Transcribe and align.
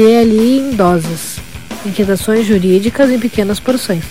DLI 0.00 0.60
em 0.60 0.74
doses. 0.74 1.36
Inquietações 1.84 2.46
jurídicas 2.46 3.10
em 3.10 3.20
pequenas 3.20 3.60
porções. 3.60 4.02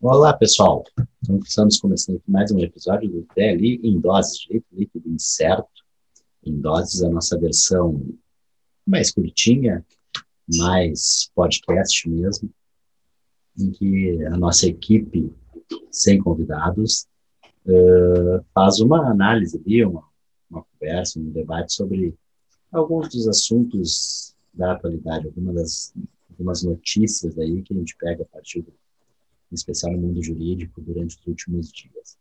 Olá, 0.00 0.32
pessoal. 0.32 0.84
Então, 1.20 1.40
estamos 1.44 1.80
começando 1.80 2.18
aqui 2.18 2.30
mais 2.30 2.52
um 2.52 2.60
episódio 2.60 3.10
do 3.10 3.26
DLI 3.34 3.80
em 3.82 3.98
doses, 3.98 4.40
jeito 4.40 4.66
líquido 4.72 5.08
incerto. 5.08 5.66
Em 6.46 6.60
doses, 6.60 7.02
a 7.02 7.10
nossa 7.10 7.36
versão 7.36 8.00
mais 8.86 9.10
curtinha, 9.10 9.84
mais 10.48 11.28
podcast 11.34 12.08
mesmo, 12.08 12.48
em 13.60 13.70
que 13.70 14.24
a 14.26 14.36
nossa 14.36 14.66
equipe, 14.66 15.32
sem 15.90 16.18
convidados, 16.18 17.06
uh, 17.66 18.44
faz 18.54 18.80
uma 18.80 19.10
análise 19.10 19.60
ali, 19.64 19.84
uma, 19.84 20.04
uma 20.50 20.64
conversa, 20.64 21.18
um 21.18 21.30
debate 21.30 21.72
sobre 21.72 22.14
alguns 22.72 23.08
dos 23.08 23.28
assuntos 23.28 24.34
da 24.52 24.72
atualidade, 24.72 25.26
algumas 25.26 25.54
das 25.54 25.94
algumas 26.30 26.62
notícias 26.62 27.38
aí 27.38 27.60
que 27.62 27.74
a 27.74 27.76
gente 27.76 27.94
pega 27.96 28.22
a 28.22 28.26
partir 28.26 28.62
do 28.62 28.72
em 29.50 29.54
especial 29.54 29.92
no 29.92 29.98
mundo 29.98 30.22
jurídico, 30.22 30.80
durante 30.80 31.18
os 31.18 31.26
últimos 31.26 31.72
dias. 31.72 32.16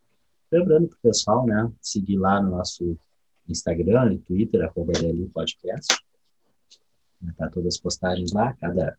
Lembrando 0.52 0.88
para 0.88 0.98
o 0.98 1.02
pessoal, 1.02 1.46
né, 1.46 1.72
seguir 1.80 2.18
lá 2.18 2.42
no 2.42 2.50
nosso 2.50 2.98
Instagram 3.48 4.14
e 4.14 4.20
Twitter, 4.20 4.64
arroba 4.64 4.94
Podcast. 5.32 5.96
Tá 7.38 7.50
todas 7.50 7.76
as 7.76 7.80
postagens 7.80 8.32
lá, 8.32 8.54
cada 8.54 8.98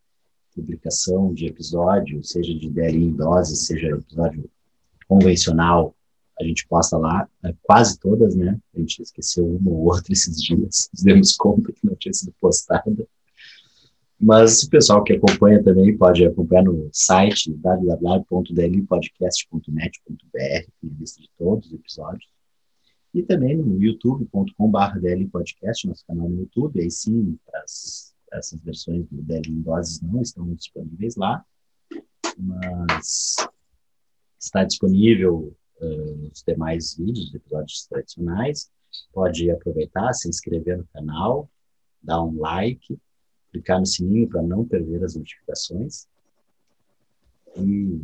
publicação 0.53 1.33
de 1.33 1.47
episódio, 1.47 2.23
seja 2.23 2.53
de 2.53 2.69
DLI 2.69 3.05
em 3.05 3.11
dose, 3.11 3.55
seja 3.55 3.87
episódio 3.87 4.47
convencional, 5.07 5.95
a 6.39 6.43
gente 6.43 6.67
posta 6.67 6.97
lá, 6.97 7.27
né, 7.43 7.53
quase 7.61 7.99
todas, 7.99 8.35
né? 8.35 8.59
A 8.75 8.79
gente 8.79 8.99
esqueceu 9.01 9.45
uma 9.45 9.69
ou 9.69 9.85
outra 9.85 10.11
esses 10.11 10.41
dias, 10.41 10.89
nos 10.93 11.03
demos 11.03 11.35
conta 11.35 11.71
que 11.71 11.85
não 11.85 11.95
tinha 11.95 12.13
sido 12.13 12.33
postada. 12.39 13.07
Mas 14.19 14.63
o 14.63 14.69
pessoal 14.69 15.03
que 15.03 15.13
acompanha 15.13 15.63
também 15.63 15.95
pode 15.97 16.25
acompanhar 16.25 16.63
no 16.63 16.89
site 16.91 17.53
www.dlpodcast.net.br, 17.53 20.37
tem 20.37 20.67
a 20.83 20.87
lista 20.99 21.21
de 21.21 21.29
todos 21.37 21.67
os 21.67 21.73
episódios. 21.73 22.27
E 23.13 23.21
também 23.23 23.57
no 23.57 23.81
youtube.com.br 23.81 24.55
nosso 25.85 26.05
canal 26.05 26.29
no 26.29 26.41
YouTube. 26.41 26.79
Aí 26.79 26.89
sim, 26.89 27.37
as, 27.55 28.10
essas 28.31 28.59
versões 28.61 29.05
do 29.09 29.21
DL 29.21 29.49
em 29.49 29.61
doses 29.61 30.01
não 30.01 30.21
estão 30.21 30.53
disponíveis 30.53 31.15
lá, 31.15 31.45
mas 32.37 33.35
está 34.39 34.63
disponível 34.63 35.55
uh, 35.81 36.29
os 36.31 36.43
demais 36.43 36.95
vídeos, 36.95 37.29
os 37.29 37.35
episódios 37.35 37.85
tradicionais. 37.87 38.71
Pode 39.13 39.49
aproveitar, 39.49 40.13
se 40.13 40.27
inscrever 40.27 40.77
no 40.77 40.87
canal, 40.87 41.49
dar 42.01 42.21
um 42.23 42.39
like 42.39 42.99
clicar 43.51 43.79
no 43.79 43.85
sininho 43.85 44.27
para 44.27 44.41
não 44.41 44.65
perder 44.65 45.03
as 45.03 45.15
notificações 45.15 46.07
e, 47.57 47.99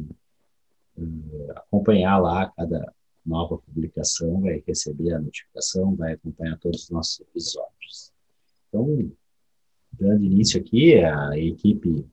e 0.97 1.51
acompanhar 1.55 2.17
lá 2.17 2.51
cada 2.51 2.93
nova 3.25 3.57
publicação, 3.57 4.41
vai 4.41 4.63
receber 4.65 5.13
a 5.13 5.19
notificação, 5.19 5.95
vai 5.95 6.13
acompanhar 6.13 6.57
todos 6.59 6.83
os 6.83 6.89
nossos 6.89 7.19
episódios. 7.21 8.11
Então, 8.67 9.11
dando 9.99 10.23
início 10.23 10.59
aqui, 10.59 10.95
a 10.95 11.37
equipe 11.37 12.05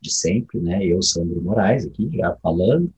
de 0.00 0.12
sempre, 0.12 0.60
né? 0.60 0.84
Eu, 0.84 1.02
Sandro 1.02 1.40
Moraes, 1.40 1.86
aqui 1.86 2.10
já 2.12 2.34
falando. 2.36 2.92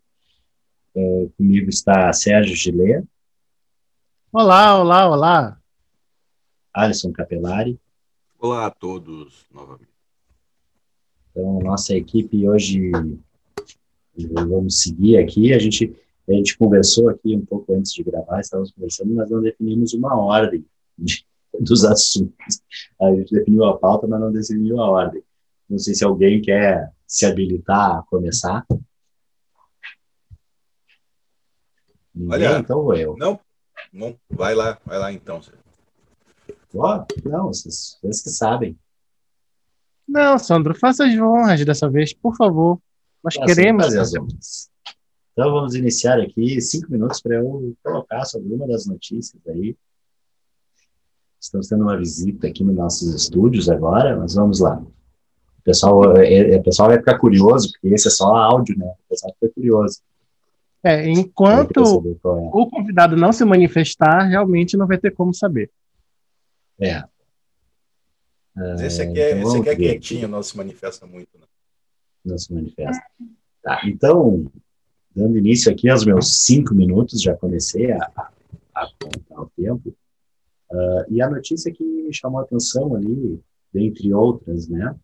Uh, 0.95 1.31
comigo 1.37 1.69
está 1.69 2.13
Sérgio 2.13 2.55
Gilê. 2.55 3.03
Olá, 4.33 4.81
olá, 4.81 5.11
olá. 5.11 5.61
Alisson 6.73 7.13
Capelari. 7.13 7.79
Olá 8.39 8.67
a 8.67 8.71
todos 8.71 9.47
novamente. 9.51 9.91
Então, 11.31 11.59
nossa 11.61 11.97
equipe 11.97 12.49
hoje, 12.49 12.93
vamos 14.17 14.81
seguir 14.81 15.19
aqui. 15.19 15.53
A 15.53 15.59
gente, 15.59 15.97
a 16.29 16.33
gente 16.33 16.57
conversou 16.57 17.09
aqui 17.09 17.35
um 17.35 17.45
pouco 17.45 17.75
antes 17.75 17.93
de 17.93 18.03
gravar, 18.03 18.41
estávamos 18.41 18.71
conversando, 18.73 19.15
mas 19.15 19.31
não 19.31 19.43
definimos 19.43 19.95
uma 19.95 20.15
ordem 20.17 20.65
de, 20.97 21.27
dos 21.61 21.85
assuntos. 21.85 22.63
A 23.01 23.15
gente 23.15 23.33
definiu 23.33 23.65
a 23.65 23.79
pauta, 23.79 24.07
mas 24.07 24.21
não 24.21 24.33
definiu 24.33 24.81
a 24.81 24.91
ordem. 24.91 25.23
Não 25.69 25.79
sei 25.79 25.95
se 25.95 26.05
alguém 26.05 26.41
quer 26.41 26.93
se 27.07 27.25
habilitar 27.27 27.99
a 27.99 28.03
começar. 28.03 28.65
Ninguém, 32.15 32.33
Olha, 32.33 32.59
então 32.59 32.95
eu. 32.95 33.17
Não, 33.17 33.41
não, 33.93 34.17
vai 34.31 34.55
lá, 34.55 34.79
vai 34.85 34.99
lá 34.99 35.13
então. 35.13 35.41
Ó, 36.75 37.05
não, 37.25 37.49
vocês, 37.49 37.99
vocês 38.01 38.23
que 38.23 38.31
sabem. 38.31 38.79
Não, 40.07 40.39
Sandro, 40.39 40.75
faça 40.75 41.07
as 41.07 41.19
honras 41.19 41.65
dessa 41.65 41.89
vez, 41.89 42.13
por 42.13 42.37
favor. 42.37 42.79
Nós 43.23 43.35
queremos. 43.35 43.85
Fazer 43.85 44.01
as 44.01 44.15
honras. 44.15 44.71
Então 45.33 45.51
vamos 45.51 45.75
iniciar 45.75 46.21
aqui 46.21 46.61
cinco 46.61 46.91
minutos 46.93 47.21
para 47.21 47.37
eu 47.37 47.75
colocar 47.83 48.25
sobre 48.25 48.55
uma 48.55 48.69
das 48.69 48.87
notícias 48.87 49.43
aí. 49.49 49.77
Estamos 51.45 51.69
tendo 51.69 51.83
uma 51.83 51.99
visita 51.99 52.47
aqui 52.47 52.65
nos 52.65 52.75
nossos 52.75 53.15
estúdios 53.15 53.69
agora, 53.69 54.17
mas 54.17 54.35
vamos 54.35 54.61
lá. 54.61 54.79
O 54.79 55.63
pessoal, 55.63 56.17
é, 56.17 56.55
é, 56.55 56.57
o 56.57 56.63
pessoal 56.63 56.89
vai 56.89 56.97
ficar 56.97 57.19
curioso, 57.19 57.71
porque 57.71 57.89
esse 57.89 58.09
é 58.09 58.11
só 58.11 58.35
áudio, 58.35 58.79
né? 58.79 58.87
O 58.87 59.09
pessoal 59.11 59.35
fica 59.39 59.53
curioso. 59.53 60.01
É, 60.83 61.07
enquanto 61.07 61.81
é. 61.81 62.29
o 62.51 62.67
convidado 62.71 63.15
não 63.15 63.31
se 63.31 63.45
manifestar, 63.45 64.27
realmente 64.27 64.75
não 64.75 64.87
vai 64.87 64.97
ter 64.97 65.11
como 65.11 65.35
saber. 65.35 65.71
É. 66.81 67.05
esse 68.83 69.03
aqui 69.03 69.21
é, 69.21 69.37
então, 69.37 69.49
esse 69.51 69.59
aqui 69.59 69.71
é 69.71 69.77
quietinho, 69.77 70.29
não 70.29 70.43
se 70.43 70.57
manifesta 70.57 71.07
muito. 71.07 71.29
Né? 71.39 71.45
Não 72.25 72.39
se 72.39 72.55
manifesta. 72.55 73.05
Tá, 73.63 73.83
então, 73.85 74.51
dando 75.15 75.37
início 75.37 75.71
aqui 75.71 75.91
aos 75.91 76.07
meus 76.07 76.43
cinco 76.43 76.75
minutos, 76.75 77.21
já 77.21 77.37
comecei 77.37 77.93
a, 77.93 78.11
a, 78.17 78.31
a 78.75 78.91
contar 78.99 79.43
o 79.43 79.51
tempo. 79.55 79.95
Uh, 80.71 81.05
e 81.09 81.21
a 81.21 81.31
notícia 81.31 81.73
que 81.73 81.85
me 81.85 82.13
chamou 82.13 82.41
a 82.41 82.43
atenção 82.43 82.95
ali, 82.97 83.41
dentre 83.73 84.13
outras, 84.13 84.69
né? 84.69 84.95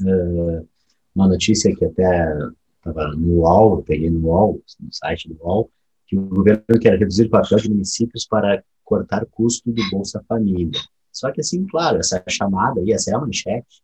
Uh, 0.00 0.66
uma 1.14 1.28
notícia 1.28 1.74
que 1.74 1.84
até 1.84 2.32
estava 2.76 3.08
no 3.16 3.40
UOL, 3.40 3.82
peguei 3.82 4.10
no 4.10 4.28
UOL, 4.28 4.62
no 4.80 4.92
site 4.92 5.28
do 5.28 5.36
UOL, 5.42 5.70
que 6.06 6.16
o 6.16 6.22
governo 6.22 6.64
quer 6.80 6.98
reduzir 6.98 7.26
o 7.26 7.30
papel 7.30 7.58
de 7.58 7.68
municípios 7.68 8.26
para 8.26 8.62
cortar 8.84 9.26
custo 9.26 9.70
do 9.70 9.82
Bolsa 9.90 10.24
Família. 10.26 10.80
Só 11.12 11.30
que, 11.30 11.40
assim, 11.40 11.66
claro, 11.66 11.98
essa 11.98 12.22
chamada 12.28 12.80
aí, 12.80 12.92
essa 12.92 13.10
é 13.10 13.14
a 13.14 13.20
manchete, 13.20 13.82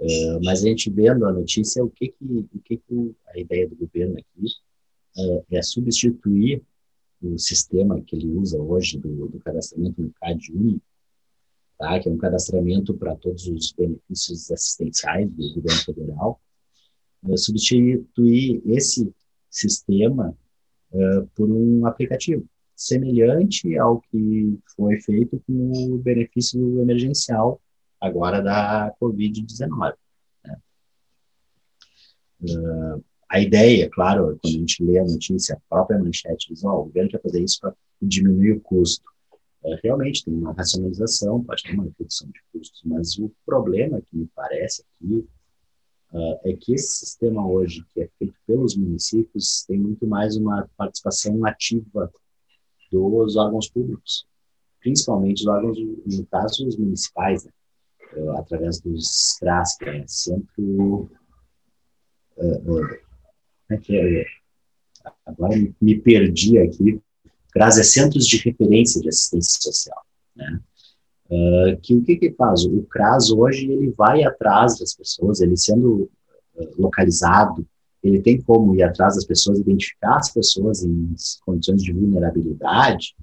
uh, 0.00 0.40
mas 0.42 0.64
a 0.64 0.68
gente 0.68 0.90
vendo 0.90 1.26
a 1.26 1.32
notícia, 1.32 1.84
o 1.84 1.90
que 1.90 2.08
que, 2.08 2.24
o 2.24 2.60
que, 2.64 2.76
que 2.78 3.16
a 3.28 3.38
ideia 3.38 3.68
do 3.68 3.76
governo 3.76 4.16
aqui 4.18 4.50
é 5.50 5.62
substituir 5.62 6.60
o 7.22 7.38
sistema 7.38 8.00
que 8.02 8.16
ele 8.16 8.28
usa 8.28 8.58
hoje 8.58 8.98
do, 8.98 9.28
do 9.28 9.38
cadastramento 9.40 10.02
no 10.02 10.12
CAD 10.12 10.52
único, 10.52 10.84
tá? 11.78 11.98
que 11.98 12.08
é 12.08 12.12
um 12.12 12.18
cadastramento 12.18 12.94
para 12.94 13.16
todos 13.16 13.46
os 13.46 13.72
benefícios 13.72 14.50
assistenciais 14.50 15.30
do 15.30 15.54
governo 15.54 15.82
federal, 15.84 16.40
uh, 17.22 17.38
substituir 17.38 18.62
esse 18.66 19.12
sistema 19.50 20.36
por 21.34 21.50
um 21.50 21.86
aplicativo 21.86 22.48
semelhante 22.76 23.76
ao 23.78 24.00
que 24.00 24.58
foi 24.76 25.00
feito 25.00 25.40
com 25.46 25.92
o 25.92 25.98
benefício 25.98 26.80
emergencial 26.80 27.60
agora 28.00 28.42
da 28.42 28.94
Covid-19. 29.00 29.94
Né? 30.44 30.58
Uh, 32.42 33.04
a 33.34 33.40
ideia, 33.40 33.90
claro, 33.90 34.38
quando 34.40 34.54
a 34.54 34.58
gente 34.58 34.84
lê 34.84 34.96
a 34.96 35.04
notícia, 35.04 35.56
a 35.56 35.60
própria 35.68 35.98
manchete 35.98 36.54
diz, 36.54 36.62
oh, 36.62 36.82
o 36.82 36.84
governo 36.84 37.10
quer 37.10 37.20
fazer 37.20 37.42
isso 37.42 37.58
para 37.60 37.74
diminuir 38.00 38.52
o 38.52 38.60
custo. 38.60 39.04
Uh, 39.64 39.76
realmente 39.82 40.24
tem 40.24 40.32
uma 40.32 40.52
racionalização, 40.52 41.42
pode 41.42 41.64
ter 41.64 41.74
uma 41.74 41.82
redução 41.98 42.28
de 42.28 42.40
custos, 42.52 42.80
mas 42.84 43.18
o 43.18 43.32
problema 43.44 44.00
que 44.00 44.16
me 44.16 44.28
parece 44.36 44.82
aqui 44.82 45.26
uh, 46.12 46.38
é 46.44 46.52
que 46.52 46.74
esse 46.74 47.04
sistema 47.04 47.44
hoje, 47.44 47.84
que 47.92 48.02
é 48.02 48.08
feito 48.20 48.36
pelos 48.46 48.76
municípios, 48.76 49.64
tem 49.66 49.80
muito 49.80 50.06
mais 50.06 50.36
uma 50.36 50.70
participação 50.76 51.44
ativa 51.44 52.12
dos 52.92 53.34
órgãos 53.34 53.68
públicos, 53.68 54.28
principalmente 54.78 55.40
os 55.40 55.48
órgãos, 55.48 55.76
no 55.76 56.26
caso, 56.26 56.68
os 56.68 56.76
municipais, 56.76 57.42
né? 57.44 57.50
uh, 58.16 58.38
através 58.38 58.80
dos 58.80 59.36
CRAS, 59.40 59.76
que 59.76 59.88
é 59.88 60.04
Centro. 60.06 61.10
Uh, 62.36 62.78
é 62.78 63.03
que 63.80 63.96
é? 63.96 64.24
Agora 65.26 65.54
me, 65.80 65.98
perdi 65.98 66.58
aqui. 66.58 67.00
CRAS 67.52 67.78
é 67.78 67.82
Centros 67.82 68.26
de 68.26 68.38
Referência 68.38 69.00
de 69.00 69.08
Assistência 69.08 69.60
Social. 69.60 70.02
Né? 70.34 70.60
Uh, 71.30 71.80
que 71.80 71.94
o 71.94 72.02
que 72.02 72.16
que 72.16 72.32
faz? 72.32 72.64
O 72.64 72.82
CRAS 72.82 73.30
hoje 73.30 73.70
ele 73.70 73.90
vai 73.90 74.24
atrás 74.24 74.78
das 74.78 74.94
pessoas, 74.94 75.40
ele 75.40 75.56
sendo 75.56 76.10
localizado, 76.78 77.66
ele 78.02 78.20
tem 78.20 78.40
como 78.40 78.74
ir 78.74 78.82
atrás 78.82 79.14
das 79.14 79.24
pessoas, 79.24 79.58
identificar 79.58 80.16
as 80.16 80.30
pessoas 80.30 80.82
em 80.84 81.14
condições 81.44 81.82
de 81.82 81.92
vulnerabilidade 81.92 83.16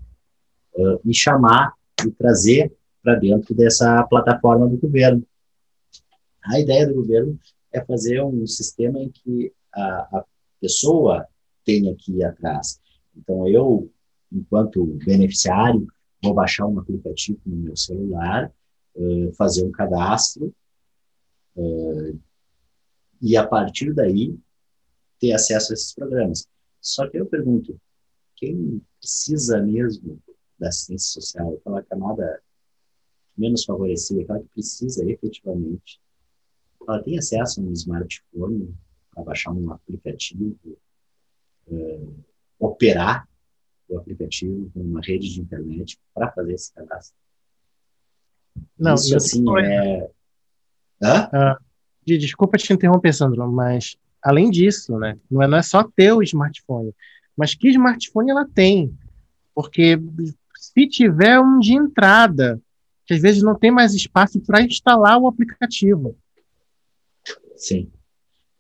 uh, 0.76 1.00
e 1.06 1.14
chamar 1.14 1.74
e 2.06 2.12
trazer 2.12 2.74
para 3.04 3.16
dentro 3.16 3.54
dessa 3.54 4.04
plataforma 4.04 4.68
do 4.68 4.78
governo. 4.78 5.24
A 6.44 6.60
ideia 6.60 6.88
do 6.88 6.96
governo 6.96 7.40
é 7.72 7.84
fazer 7.84 8.24
um 8.24 8.46
sistema 8.48 9.00
em 9.00 9.10
que 9.10 9.52
a, 9.74 10.18
a 10.18 10.26
pessoa 10.62 11.28
tenha 11.66 11.94
que 11.96 12.14
ir 12.14 12.24
atrás. 12.24 12.80
Então, 13.16 13.48
eu, 13.48 13.92
enquanto 14.32 14.86
beneficiário, 15.06 15.86
vou 16.24 16.34
baixar 16.34 16.68
um 16.68 16.80
aplicativo 16.80 17.40
no 17.46 17.58
meu 17.58 17.76
celular, 17.76 18.52
uh, 18.96 19.34
fazer 19.34 19.66
um 19.66 19.72
cadastro, 19.72 20.54
uh, 21.56 22.20
e 23.22 23.36
a 23.36 23.46
partir 23.46 23.94
daí 23.94 24.38
ter 25.20 25.34
acesso 25.34 25.72
a 25.72 25.76
esses 25.76 25.94
programas. 25.94 26.48
Só 26.80 27.08
que 27.08 27.18
eu 27.18 27.26
pergunto, 27.26 27.80
quem 28.36 28.82
precisa 29.00 29.62
mesmo 29.62 30.20
da 30.58 30.70
assistência 30.70 31.22
social, 31.22 31.56
aquela 31.56 31.84
camada 31.84 32.42
menos 33.38 33.64
favorecida, 33.64 34.22
aquela 34.22 34.40
que 34.40 34.50
precisa 34.50 35.04
efetivamente, 35.10 36.00
ela 36.88 37.02
tem 37.04 37.18
acesso 37.18 37.62
a 37.62 37.64
um 37.64 37.72
smartphone, 37.72 38.76
a 39.16 39.24
baixar 39.24 39.52
um 39.52 39.72
aplicativo, 39.72 40.58
uh, 41.68 42.16
operar 42.60 43.28
o 43.90 43.98
aplicativo 43.98 44.70
com 44.74 44.82
uma 44.82 45.02
rede 45.02 45.30
de 45.30 45.42
internet 45.42 46.00
para 46.14 46.32
fazer 46.32 46.54
esse 46.54 46.74
cadastro. 46.74 47.16
Não, 48.78 48.96
isso 48.96 49.16
assim 49.16 49.44
é. 49.60 50.10
Hã? 51.02 51.28
Uh, 51.28 52.18
desculpa 52.18 52.58
te 52.58 52.72
interromper, 52.72 53.14
Sandro, 53.14 53.52
mas 53.52 53.98
além 54.22 54.50
disso, 54.50 54.98
né, 54.98 55.18
não 55.30 55.42
é, 55.42 55.48
não 55.48 55.58
é 55.58 55.64
só 55.64 55.84
ter 55.84 56.14
o 56.14 56.22
smartphone, 56.22 56.94
mas 57.36 57.56
que 57.56 57.70
smartphone 57.70 58.32
ela 58.32 58.48
tem. 58.48 58.96
Porque 59.54 60.00
se 60.56 60.88
tiver 60.88 61.40
um 61.40 61.60
de 61.60 61.74
entrada, 61.74 62.62
que 63.06 63.14
às 63.14 63.22
vezes 63.22 63.44
não 63.44 63.58
tem 63.58 63.72
mais 63.72 63.94
espaço 63.94 64.40
para 64.40 64.62
instalar 64.62 65.18
o 65.18 65.28
aplicativo. 65.28 66.18
Sim. 67.56 67.92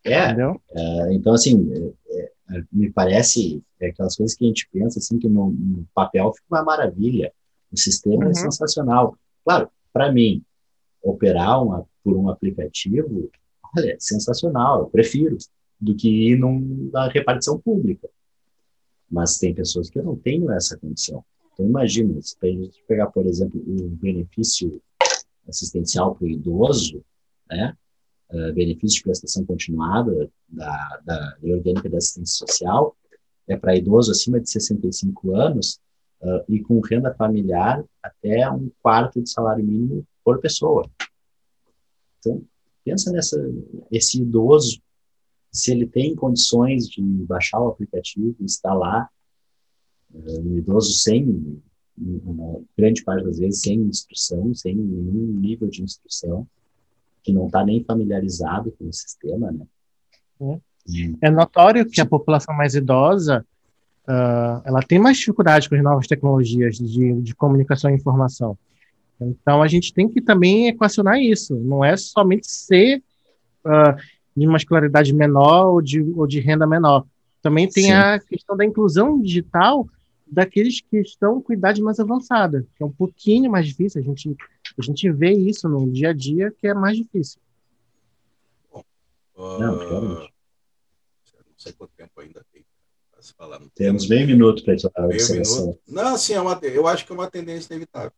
É, 0.03 0.31
é 0.31 1.13
então, 1.13 1.33
assim, 1.33 1.71
é, 2.09 2.31
é, 2.51 2.63
me 2.71 2.91
parece 2.91 3.63
é 3.79 3.87
aquelas 3.87 4.15
coisas 4.15 4.35
que 4.35 4.45
a 4.45 4.47
gente 4.47 4.67
pensa, 4.71 4.99
assim, 4.99 5.17
que 5.17 5.27
no, 5.27 5.51
no 5.51 5.87
papel 5.93 6.31
fica 6.33 6.45
uma 6.49 6.63
maravilha. 6.63 7.33
O 7.71 7.77
sistema 7.77 8.23
é 8.23 8.25
uhum. 8.25 8.31
é 8.31 8.35
sensacional. 8.35 9.17
Claro, 9.43 9.69
para 9.91 10.11
mim, 10.11 10.43
operar 11.01 11.63
uma, 11.63 11.85
por 12.03 12.15
um 12.15 12.29
aplicativo, 12.29 13.29
olha, 13.75 13.93
é 13.93 13.97
sensacional, 13.99 14.81
eu 14.81 14.87
prefiro 14.87 15.37
do 15.79 15.95
que 15.95 16.31
ir 16.31 16.37
numa 16.37 17.07
repartição 17.07 17.59
pública. 17.59 18.07
Mas 19.09 19.37
tem 19.37 19.53
pessoas 19.53 19.89
que 19.89 20.01
não 20.01 20.15
têm 20.15 20.49
essa 20.51 20.77
condição. 20.77 21.23
Então, 21.53 21.65
imagina, 21.65 22.21
se 22.21 22.35
a 22.41 22.47
gente 22.47 22.83
pegar, 22.87 23.07
por 23.07 23.25
exemplo, 23.25 23.59
o 23.59 23.89
benefício 23.89 24.81
assistencial 25.47 26.15
para 26.15 26.25
o 26.25 26.29
idoso, 26.29 27.03
né, 27.49 27.75
uh, 28.31 28.53
benefício 28.53 28.97
de 28.97 29.03
prestação 29.03 29.45
continuada 29.45 30.29
da, 30.47 31.01
da 31.05 31.37
Lei 31.41 31.53
Orgânica 31.53 31.89
da 31.89 31.97
Assistência 31.97 32.45
Social, 32.47 32.95
é 33.47 33.57
para 33.57 33.75
idoso 33.75 34.11
acima 34.11 34.39
de 34.39 34.49
65 34.49 35.35
anos 35.35 35.79
uh, 36.21 36.43
e 36.47 36.59
com 36.61 36.79
renda 36.79 37.13
familiar 37.13 37.83
até 38.01 38.49
um 38.49 38.69
quarto 38.81 39.21
de 39.21 39.29
salário 39.29 39.63
mínimo 39.63 40.05
por 40.23 40.39
pessoa. 40.39 40.89
Então, 42.19 42.43
pensa 42.83 43.11
nessa 43.11 43.37
esse 43.91 44.21
idoso 44.21 44.81
se 45.51 45.71
ele 45.71 45.85
tem 45.85 46.15
condições 46.15 46.87
de 46.87 47.01
baixar 47.01 47.59
o 47.59 47.67
aplicativo, 47.67 48.35
instalar, 48.39 49.09
uh, 50.13 50.39
um 50.39 50.57
idoso 50.57 50.93
sem, 50.93 51.61
grande 52.77 53.03
parte 53.03 53.25
das 53.25 53.37
vezes, 53.37 53.61
sem 53.61 53.79
instrução, 53.81 54.53
sem 54.53 54.75
nenhum 54.75 55.39
nível 55.39 55.67
de 55.67 55.83
instrução, 55.83 56.47
que 57.23 57.31
não 57.31 57.47
está 57.47 57.63
nem 57.63 57.83
familiarizado 57.83 58.71
com 58.71 58.87
o 58.87 58.93
sistema, 58.93 59.51
né? 59.51 59.65
É. 60.41 61.27
é 61.27 61.29
notório 61.29 61.85
que 61.85 62.01
a 62.01 62.05
população 62.05 62.55
mais 62.55 62.73
idosa 62.73 63.45
uh, 64.07 64.61
ela 64.65 64.81
tem 64.81 64.97
mais 64.97 65.17
dificuldade 65.17 65.69
com 65.69 65.75
as 65.75 65.83
novas 65.83 66.07
tecnologias 66.07 66.77
de, 66.77 67.21
de 67.21 67.35
comunicação 67.35 67.91
e 67.91 67.95
informação. 67.95 68.57
Então 69.19 69.61
a 69.61 69.67
gente 69.67 69.93
tem 69.93 70.09
que 70.09 70.19
também 70.19 70.67
equacionar 70.67 71.19
isso. 71.19 71.55
Não 71.55 71.85
é 71.85 71.95
somente 71.95 72.47
ser 72.47 73.03
uh, 73.65 73.95
de 74.35 74.47
uma 74.47 74.57
escolaridade 74.57 75.13
menor 75.13 75.73
ou 75.73 75.81
de, 75.81 76.01
ou 76.01 76.25
de 76.25 76.39
renda 76.39 76.65
menor. 76.65 77.05
Também 77.41 77.67
tem 77.67 77.85
Sim. 77.85 77.91
a 77.91 78.19
questão 78.19 78.55
da 78.55 78.65
inclusão 78.65 79.19
digital 79.21 79.87
daqueles 80.31 80.79
que 80.81 80.97
estão 80.97 81.41
com 81.41 81.53
idade 81.53 81.81
mais 81.81 81.99
avançada, 81.99 82.65
que 82.75 82.83
é 82.83 82.85
um 82.85 82.91
pouquinho 82.91 83.51
mais 83.51 83.67
difícil. 83.67 84.01
A 84.01 84.03
gente, 84.03 84.35
a 84.77 84.83
gente 84.83 85.11
vê 85.11 85.31
isso 85.31 85.67
no 85.67 85.91
dia 85.91 86.09
a 86.09 86.13
dia, 86.13 86.51
que 86.51 86.67
é 86.67 86.73
mais 86.73 86.97
difícil. 86.97 87.41
Bom, 88.71 88.83
uh, 89.35 89.59
não, 89.59 90.29
sei 91.57 91.73
quanto 91.73 91.91
tempo 91.95 92.19
ainda 92.19 92.43
tem 92.51 92.65
para 93.11 93.21
se 93.21 93.33
falar. 93.33 93.61
Temos 93.75 94.07
meio 94.07 94.25
minuto 94.25 94.63
para 94.63 94.73
a 94.73 95.05
observação. 95.05 95.77
Não, 95.87 96.17
sim, 96.17 96.33
é 96.33 96.41
uma, 96.41 96.59
eu 96.63 96.87
acho 96.87 97.05
que 97.05 97.11
é 97.11 97.15
uma 97.15 97.29
tendência 97.29 97.73
inevitável. 97.73 98.13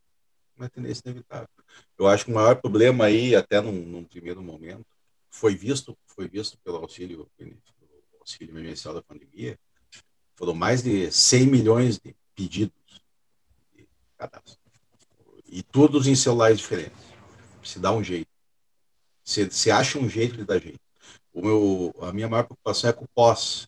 Uma 0.55 0.69
tendência 0.69 1.01
inevitável. 1.05 1.49
Eu 1.97 2.07
acho 2.07 2.25
que 2.25 2.31
o 2.31 2.35
maior 2.35 2.55
problema 2.55 3.05
aí, 3.05 3.35
até 3.35 3.59
num, 3.59 3.71
num 3.71 4.03
primeiro 4.03 4.41
momento, 4.41 4.85
foi 5.29 5.55
visto, 5.55 5.97
foi 6.05 6.27
visto 6.27 6.57
pelo 6.63 6.77
auxílio, 6.77 7.27
pelo 7.37 7.57
auxílio 8.19 8.51
emergencial 8.51 8.93
da 8.93 9.01
pandemia, 9.01 9.57
foram 10.35 10.53
mais 10.53 10.81
de 10.81 11.11
100 11.11 11.47
milhões 11.47 11.99
de 11.99 12.15
pedidos 12.35 13.03
de 13.75 13.87
cadastro. 14.17 14.62
E 15.55 15.61
todos 15.61 16.07
em 16.07 16.15
celulares 16.15 16.57
diferentes. 16.57 16.97
Se 17.63 17.77
dá 17.77 17.93
um 17.93 18.03
jeito. 18.03 18.27
Se, 19.23 19.47
se 19.51 19.69
acha 19.69 19.99
um 19.99 20.09
jeito 20.09 20.35
de 20.35 20.43
dar 20.43 20.59
jeito. 20.59 20.79
O 21.31 21.43
meu, 21.43 21.95
a 22.01 22.11
minha 22.11 22.27
maior 22.27 22.43
preocupação 22.43 22.89
é 22.89 22.93
com 22.93 23.05
o 23.05 23.09
pós. 23.13 23.67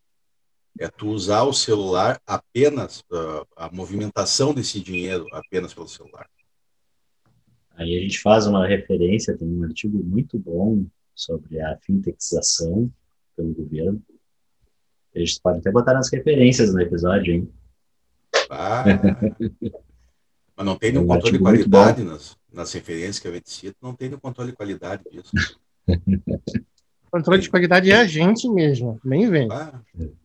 É 0.79 0.87
tu 0.87 1.09
usar 1.09 1.43
o 1.43 1.53
celular 1.53 2.19
apenas, 2.25 3.01
uh, 3.11 3.45
a 3.55 3.69
movimentação 3.71 4.51
desse 4.51 4.79
dinheiro 4.81 5.27
apenas 5.31 5.75
pelo 5.75 5.87
celular. 5.87 6.27
Aí 7.75 7.95
a 7.95 8.01
gente 8.01 8.19
faz 8.19 8.47
uma 8.47 8.67
referência, 8.67 9.37
tem 9.37 9.47
um 9.47 9.63
artigo 9.63 10.03
muito 10.03 10.39
bom 10.39 10.85
sobre 11.13 11.61
a 11.61 11.77
fintechização 11.77 12.91
pelo 13.37 13.53
governo. 13.53 14.01
A 15.15 15.19
gente 15.19 15.39
pode 15.39 15.59
até 15.59 15.71
botar 15.71 15.93
nas 15.93 16.11
referências 16.11 16.73
no 16.73 16.81
episódio, 16.81 17.35
hein? 17.35 17.53
Ah, 18.49 18.83
mas 20.55 20.65
não 20.65 20.77
tem 20.77 20.91
nenhum 20.91 21.03
é 21.03 21.05
um 21.05 21.07
controle 21.07 21.37
de 21.37 21.43
qualidade 21.43 22.03
nas, 22.03 22.37
nas 22.51 22.71
referências 22.71 23.19
que 23.19 23.27
a 23.27 23.31
gente 23.31 23.49
cita, 23.49 23.75
não 23.81 23.93
tem 23.93 24.09
nenhum 24.09 24.19
controle 24.19 24.51
de 24.51 24.57
qualidade 24.57 25.03
disso. 25.11 25.31
controle 27.11 27.41
de 27.41 27.49
qualidade 27.49 27.91
é 27.91 27.95
a 27.95 28.05
gente 28.05 28.49
mesmo, 28.49 28.99
nem 29.03 29.29
vem. 29.29 29.47
Ah, 29.51 29.79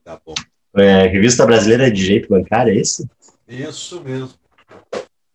tá 0.05 0.21
bom. 0.25 0.35
É, 0.75 1.07
revista 1.07 1.45
Brasileira 1.45 1.91
de 1.91 2.01
Direito 2.01 2.29
Bancário, 2.29 2.73
é 2.73 2.77
isso? 2.77 3.09
Isso 3.49 4.01
mesmo. 4.03 4.31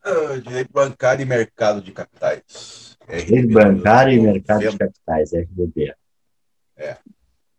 Ah, 0.01 0.37
direito 0.41 0.71
Bancário 0.71 1.23
e 1.23 1.25
Mercado 1.25 1.81
de 1.81 1.91
Capitais. 1.91 2.97
Rede 3.07 3.53
Bancária 3.53 4.13
e 4.13 4.19
Mercado 4.19 4.69
de 4.69 4.77
Capitais, 4.77 5.33
RDB. 5.33 5.93
É. 6.77 6.97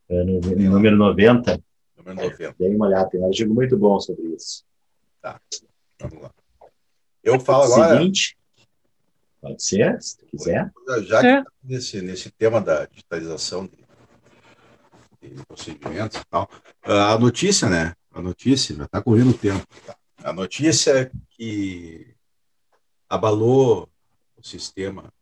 Ano, 0.09 0.41
número 0.41 0.97
90. 0.97 1.61
Número 1.97 2.17
90. 2.17 2.55
Dei 2.59 2.75
uma 2.75 2.87
olhada, 2.87 3.11
tem 3.11 3.21
um 3.21 3.27
artigo 3.27 3.53
muito 3.53 3.77
bom 3.77 3.99
sobre 4.01 4.25
isso. 4.35 4.65
Tá, 5.21 5.41
vamos 6.01 6.23
lá. 6.23 6.31
Eu 7.27 7.41
falo 7.41 7.65
agora. 7.65 7.99
Seguinte, 7.99 8.39
pode 9.41 9.61
ser, 9.61 10.01
se 10.01 10.17
tu 10.17 10.27
quiser. 10.27 10.73
Já 11.03 11.21
que 11.21 11.27
é. 11.27 11.43
Tá 11.43 11.51
nesse, 11.65 12.01
nesse 12.01 12.31
tema 12.31 12.61
da 12.61 12.87
digitalização 12.87 13.67
de, 13.67 15.29
de 15.29 15.45
procedimentos 15.45 16.21
e 16.21 16.25
tal, 16.27 16.49
a 16.85 17.19
notícia, 17.19 17.69
né? 17.69 17.95
A 18.13 18.23
notícia, 18.23 18.77
já 18.77 18.85
está 18.85 19.03
correndo 19.03 19.31
o 19.31 19.39
tempo. 19.39 19.67
A 20.23 20.33
notícia 20.33 20.93
é 20.93 21.11
que 21.31 22.15
abalou 23.09 23.91
o 24.37 24.43
sistema 24.47 25.13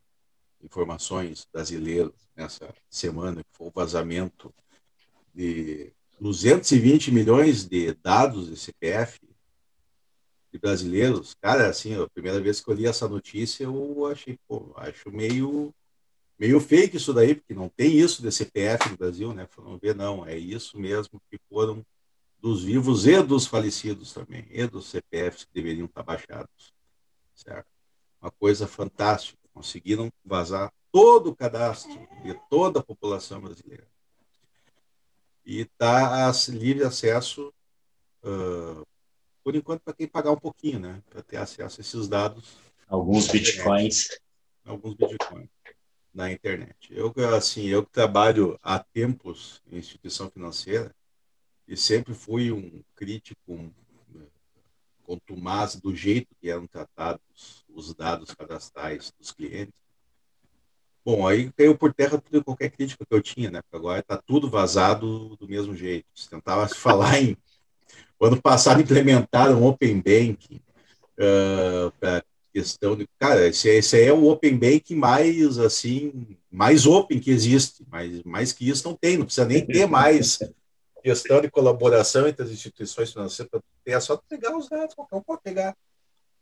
informações 0.62 1.46
brasileiras 1.50 2.12
nessa 2.36 2.72
semana, 2.90 3.42
que 3.42 3.50
foi 3.52 3.68
o 3.68 3.72
vazamento 3.74 4.52
de 5.34 5.90
220 6.20 7.10
milhões 7.12 7.64
de 7.64 7.94
dados 7.94 8.48
de 8.48 8.56
CPF 8.56 9.18
de 10.54 10.58
brasileiros. 10.60 11.34
Cara, 11.34 11.68
assim, 11.68 12.00
a 12.00 12.08
primeira 12.08 12.40
vez 12.40 12.60
que 12.60 12.70
eu 12.70 12.74
li 12.74 12.86
essa 12.86 13.08
notícia, 13.08 13.64
eu 13.64 14.06
achei, 14.06 14.38
pô, 14.46 14.72
acho 14.76 15.10
meio 15.10 15.74
meio 16.38 16.60
fake 16.60 16.96
isso 16.96 17.12
daí, 17.12 17.34
porque 17.34 17.54
não 17.54 17.68
tem 17.68 17.96
isso 17.96 18.20
de 18.20 18.30
CPF 18.30 18.88
no 18.90 18.96
Brasil, 18.96 19.32
né? 19.32 19.48
Não 19.58 19.78
vê, 19.78 19.94
não, 19.94 20.26
é 20.26 20.36
isso 20.36 20.78
mesmo 20.78 21.20
que 21.30 21.38
foram 21.48 21.84
dos 22.38 22.64
vivos 22.64 23.06
e 23.06 23.22
dos 23.22 23.46
falecidos 23.46 24.12
também, 24.12 24.46
e 24.50 24.66
dos 24.66 24.86
CPFs 24.90 25.44
que 25.44 25.54
deveriam 25.54 25.86
estar 25.86 26.02
baixados, 26.02 26.72
certo? 27.34 27.66
Uma 28.20 28.30
coisa 28.32 28.66
fantástica 28.66 29.38
conseguiram 29.52 30.12
vazar 30.24 30.72
todo 30.92 31.30
o 31.30 31.36
cadastro 31.36 32.06
de 32.22 32.34
toda 32.50 32.80
a 32.80 32.82
população 32.82 33.40
brasileira. 33.40 33.86
e 35.46 35.60
está 35.60 36.32
livre 36.48 36.84
acesso, 36.84 37.52
uh, 38.24 38.84
por 39.44 39.54
enquanto, 39.54 39.82
para 39.82 39.94
quem 39.94 40.08
pagar 40.08 40.32
um 40.32 40.38
pouquinho, 40.38 40.80
né? 40.80 41.02
Para 41.08 41.22
ter 41.22 41.36
acesso 41.36 41.80
a 41.80 41.82
esses 41.82 42.08
dados. 42.08 42.56
Alguns 42.88 43.28
bitcoins. 43.28 44.08
Alguns 44.64 44.94
bitcoins 44.94 45.48
na 46.14 46.32
internet. 46.32 46.76
Eu, 46.90 47.12
assim, 47.36 47.66
eu 47.66 47.84
trabalho 47.84 48.58
há 48.62 48.78
tempos 48.78 49.60
em 49.70 49.78
instituição 49.78 50.30
financeira 50.30 50.94
e 51.66 51.76
sempre 51.76 52.14
fui 52.14 52.52
um 52.52 52.82
crítico 52.94 53.52
um, 53.52 53.70
contumaz 55.02 55.76
do 55.76 55.94
jeito 55.94 56.34
que 56.40 56.48
eram 56.48 56.66
tratados 56.66 57.64
os 57.68 57.94
dados 57.94 58.34
cadastrais 58.34 59.12
dos 59.18 59.32
clientes. 59.32 59.74
Bom, 61.04 61.26
aí 61.26 61.52
caiu 61.52 61.76
por 61.76 61.92
terra 61.92 62.18
tudo 62.18 62.42
qualquer 62.42 62.70
crítica 62.70 63.04
que 63.04 63.14
eu 63.14 63.20
tinha, 63.20 63.50
né? 63.50 63.60
Porque 63.62 63.76
agora 63.76 64.00
está 64.00 64.16
tudo 64.16 64.48
vazado 64.48 65.36
do 65.36 65.46
mesmo 65.46 65.76
jeito. 65.76 66.06
Se 66.14 66.30
tentava 66.30 66.66
se 66.66 66.76
falar 66.80 67.20
em. 67.20 67.36
O 68.18 68.26
ano 68.26 68.40
passado 68.40 68.80
implementaram 68.80 69.64
Open 69.64 69.96
Banking 69.96 70.60
uh, 71.18 71.90
para 71.98 72.24
questão 72.52 72.96
de. 72.96 73.08
Cara, 73.18 73.48
esse, 73.48 73.68
esse 73.68 74.00
é 74.00 74.12
o 74.12 74.28
Open 74.28 74.56
Banking 74.56 74.94
mais, 74.94 75.58
assim, 75.58 76.36
mais 76.50 76.86
open 76.86 77.18
que 77.18 77.30
existe. 77.30 77.84
Mas 77.90 78.22
mais 78.22 78.52
que 78.52 78.68
isso 78.68 78.86
não 78.88 78.94
tem, 78.94 79.16
não 79.16 79.24
precisa 79.24 79.46
nem 79.46 79.66
ter 79.66 79.86
mais 79.86 80.38
questão 81.02 81.40
de 81.40 81.50
colaboração 81.50 82.26
entre 82.26 82.44
as 82.44 82.50
instituições 82.50 83.12
financeiras. 83.12 83.60
É 83.84 84.00
só 84.00 84.16
pegar 84.28 84.56
os 84.56 84.68
dados, 84.68 84.94
qualquer 84.94 85.16
um 85.16 85.22
pode 85.22 85.42
pegar, 85.42 85.76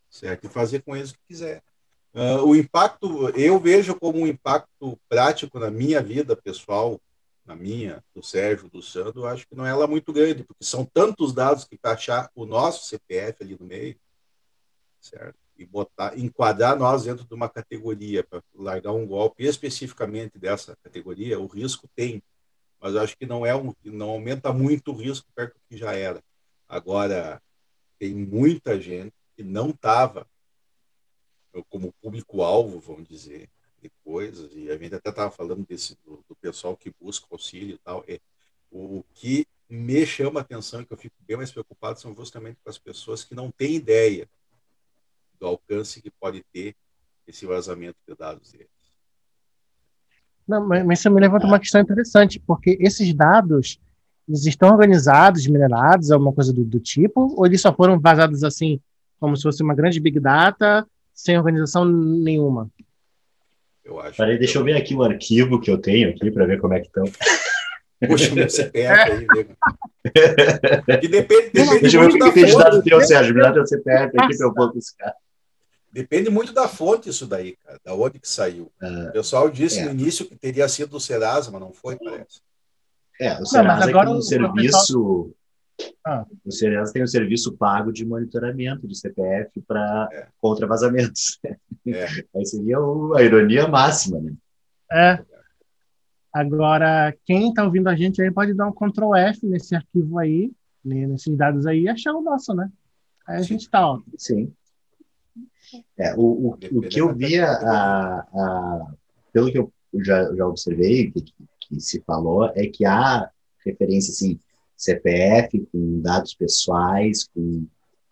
certo? 0.08 0.44
E 0.44 0.48
fazer 0.48 0.82
com 0.82 0.94
eles 0.94 1.10
o 1.10 1.14
que 1.14 1.20
quiser. 1.28 1.62
Uh, 2.14 2.44
o 2.44 2.54
impacto, 2.54 3.30
eu 3.30 3.58
vejo 3.58 3.94
como 3.94 4.20
um 4.20 4.26
impacto 4.26 4.98
prático 5.08 5.58
na 5.58 5.70
minha 5.70 6.02
vida 6.02 6.36
pessoal, 6.36 7.00
na 7.44 7.56
minha, 7.56 8.02
do 8.14 8.22
Sérgio, 8.22 8.68
do 8.68 8.82
Sandro, 8.82 9.26
acho 9.26 9.46
que 9.46 9.54
não 9.54 9.66
é 9.66 9.74
lá 9.74 9.86
muito 9.86 10.12
grande, 10.12 10.44
porque 10.44 10.64
são 10.64 10.84
tantos 10.84 11.32
dados 11.32 11.64
que 11.64 11.78
achar 11.82 12.30
o 12.34 12.46
nosso 12.46 12.86
CPF 12.86 13.42
ali 13.42 13.56
no 13.58 13.66
meio, 13.66 13.96
certo? 15.00 15.36
E 15.56 15.66
botar, 15.66 16.16
enquadrar 16.18 16.78
nós 16.78 17.04
dentro 17.04 17.24
de 17.24 17.34
uma 17.34 17.48
categoria 17.48 18.24
para 18.24 18.42
largar 18.54 18.92
um 18.92 19.06
golpe 19.06 19.44
especificamente 19.44 20.38
dessa 20.38 20.76
categoria, 20.82 21.38
o 21.38 21.46
risco 21.46 21.88
tem, 21.94 22.22
mas 22.80 22.96
acho 22.96 23.16
que 23.16 23.26
não 23.26 23.44
é 23.44 23.54
um, 23.54 23.74
não 23.84 24.10
aumenta 24.10 24.52
muito 24.52 24.92
o 24.92 24.96
risco 24.96 25.26
perto 25.34 25.54
do 25.54 25.60
que 25.68 25.76
já 25.76 25.94
era. 25.94 26.22
Agora 26.68 27.42
tem 27.98 28.14
muita 28.14 28.80
gente 28.80 29.14
que 29.36 29.42
não 29.42 29.70
estava 29.70 30.26
como 31.68 31.92
público-alvo, 32.00 32.80
vamos 32.80 33.06
dizer, 33.06 33.48
de 33.82 33.90
coisas, 34.04 34.52
e 34.54 34.70
a 34.70 34.76
gente 34.76 34.94
até 34.94 35.10
estava 35.10 35.30
falando 35.30 35.66
desse, 35.66 35.96
do, 36.04 36.24
do, 36.28 36.36
pessoal 36.36 36.76
que 36.76 36.94
busca 37.00 37.26
auxílio 37.30 37.74
e 37.74 37.78
tal, 37.78 38.04
é, 38.06 38.20
o, 38.70 39.04
que 39.12 39.46
me 39.68 40.06
chama 40.06 40.40
a 40.40 40.42
atenção 40.42 40.80
e 40.80 40.86
que 40.86 40.92
eu 40.92 40.96
fico 40.96 41.16
bem 41.26 41.36
mais 41.36 41.50
preocupado 41.50 41.98
são 41.98 42.14
justamente 42.14 42.58
com 42.62 42.70
as 42.70 42.78
pessoas 42.78 43.24
que 43.24 43.34
não 43.34 43.50
têm 43.50 43.74
ideia 43.74 44.28
do 45.40 45.46
alcance 45.46 46.00
que 46.00 46.10
pode 46.10 46.44
ter 46.52 46.76
esse 47.26 47.44
vazamento 47.46 47.96
de 48.06 48.14
dados 48.14 48.52
deles. 48.52 48.68
Não, 50.46 50.66
mas 50.66 50.98
isso 50.98 51.10
me 51.10 51.20
levanta 51.20 51.46
uma 51.46 51.58
questão 51.58 51.80
interessante, 51.80 52.38
porque 52.40 52.76
esses 52.80 53.12
dados 53.14 53.80
eles 54.28 54.46
estão 54.46 54.70
organizados, 54.70 55.46
minerados, 55.46 56.10
alguma 56.10 56.32
coisa 56.32 56.52
do, 56.52 56.64
do 56.64 56.78
tipo, 56.78 57.34
ou 57.36 57.46
eles 57.46 57.60
só 57.60 57.74
foram 57.74 57.98
vazados 57.98 58.44
assim, 58.44 58.80
como 59.18 59.36
se 59.36 59.42
fosse 59.42 59.62
uma 59.62 59.74
grande 59.74 60.00
big 60.00 60.20
data, 60.20 60.86
sem 61.12 61.38
organização 61.38 61.84
nenhuma. 61.84 62.70
Eu 63.84 64.00
acho. 64.00 64.16
Peraí, 64.16 64.38
deixa 64.38 64.58
eu 64.58 64.64
ver 64.64 64.76
aqui 64.76 64.94
o 64.94 65.02
arquivo 65.02 65.60
que 65.60 65.70
eu 65.70 65.78
tenho 65.78 66.10
aqui 66.10 66.30
para 66.30 66.46
ver 66.46 66.60
como 66.60 66.74
é 66.74 66.80
que 66.80 66.86
estão. 66.86 67.04
Puxa, 68.06 68.34
meu 68.34 68.50
CPF 68.50 69.12
aí, 69.12 69.26
nego. 69.34 69.56
E 71.02 71.08
depende, 71.08 71.50
depende 71.52 71.80
deixa 71.80 71.96
eu 71.96 72.00
ver 72.00 72.08
o 72.08 72.12
que 72.12 72.32
tem 72.32 72.44
de 72.46 72.56
dado 72.56 72.82
teu, 72.82 73.00
Sérgio. 73.00 73.34
Me 73.34 73.42
dá 73.42 73.52
teu 73.52 73.66
CPF 73.66 74.16
aqui 74.18 74.36
para 74.36 74.46
eu 74.46 74.52
vou 74.52 74.72
buscar. 74.72 75.14
Depende 75.92 76.30
muito 76.30 76.52
da 76.52 76.66
fonte 76.66 77.10
isso 77.10 77.26
daí, 77.26 77.54
cara, 77.64 77.78
da 77.84 77.94
onde 77.94 78.18
que 78.18 78.28
saiu. 78.28 78.72
Ah, 78.80 79.06
o 79.08 79.12
pessoal 79.12 79.50
disse 79.50 79.78
é. 79.78 79.84
no 79.84 79.90
início 79.90 80.26
que 80.26 80.34
teria 80.34 80.66
sido 80.66 80.90
do 80.90 81.00
Serasa, 81.00 81.50
mas 81.50 81.60
não 81.60 81.72
foi, 81.72 81.96
parece. 81.96 82.40
É, 83.20 83.40
o 83.40 83.44
Serasa 83.44 83.86
não, 83.90 84.00
é 84.00 84.08
um 84.08 84.22
serviço 84.22 85.34
ah. 86.04 86.26
O 86.44 86.50
Serasa 86.50 86.92
tem 86.92 87.02
um 87.02 87.06
serviço 87.06 87.56
pago 87.56 87.92
de 87.92 88.04
monitoramento 88.04 88.86
de 88.86 88.98
CPF 88.98 89.60
para 89.66 90.08
é. 90.12 90.28
contra 90.40 90.66
vazamentos. 90.66 91.38
É. 91.86 92.06
Aí 92.34 92.46
seria 92.46 92.80
o, 92.80 93.14
a 93.14 93.22
ironia 93.22 93.68
máxima, 93.68 94.20
né? 94.20 94.32
É. 94.90 95.24
Agora, 96.32 97.14
quem 97.26 97.50
está 97.50 97.62
ouvindo 97.64 97.88
a 97.88 97.94
gente 97.94 98.22
aí 98.22 98.30
pode 98.30 98.54
dar 98.54 98.66
um 98.66 98.72
Ctrl 98.72 99.14
F 99.14 99.46
nesse 99.46 99.74
arquivo 99.74 100.18
aí, 100.18 100.50
nesses 100.82 101.36
dados 101.36 101.66
aí, 101.66 101.82
e 101.82 101.88
achar 101.90 102.14
o 102.14 102.22
nosso, 102.22 102.54
né? 102.54 102.70
Aí 103.26 103.36
a 103.36 103.42
gente 103.42 103.62
está, 103.62 103.86
ó. 103.86 104.00
Sim. 104.16 104.50
É, 105.98 106.14
o, 106.14 106.20
o, 106.20 106.58
o 106.72 106.80
que 106.80 107.00
eu 107.00 107.14
via, 107.14 107.46
a, 107.46 108.20
a, 108.20 108.92
pelo 109.30 109.52
que 109.52 109.58
eu 109.58 109.70
já, 110.02 110.34
já 110.34 110.46
observei, 110.46 111.10
que, 111.10 111.22
que 111.60 111.80
se 111.80 112.00
falou, 112.00 112.50
é 112.54 112.66
que 112.66 112.86
há 112.86 113.30
referência, 113.64 114.10
assim, 114.10 114.40
CPF, 114.82 115.66
com 115.72 116.00
dados 116.00 116.34
pessoais, 116.34 117.28
com 117.32 117.66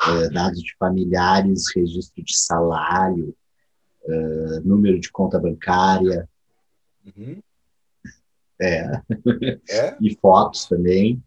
uh, 0.08 0.32
dados 0.32 0.62
de 0.62 0.74
familiares, 0.78 1.64
registro 1.74 2.22
de 2.22 2.36
salário, 2.36 3.34
uh, 4.04 4.60
número 4.64 5.00
de 5.00 5.10
conta 5.10 5.38
bancária. 5.38 6.28
Uhum. 7.04 7.40
É. 8.60 9.02
é. 9.68 9.96
e 10.00 10.16
fotos 10.20 10.66
também. 10.66 11.22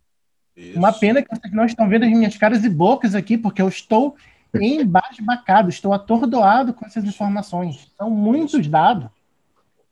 Isso. 0.55 0.77
Uma 0.77 0.93
pena 0.93 1.21
que 1.21 1.35
vocês 1.35 1.53
não 1.53 1.65
estão 1.65 1.89
vendo 1.89 2.05
as 2.05 2.12
minhas 2.12 2.38
caras 2.38 2.63
e 2.63 2.69
bocas 2.69 3.15
aqui, 3.15 3.38
porque 3.38 3.62
eu 3.62 3.67
estou 3.67 4.15
embasbacado, 4.53 5.67
estou 5.67 5.93
atordoado 5.93 6.73
com 6.73 6.85
essas 6.85 7.03
informações. 7.03 7.91
São 7.97 8.09
muitos 8.09 8.62
Isso. 8.62 8.69
dados. 8.69 9.09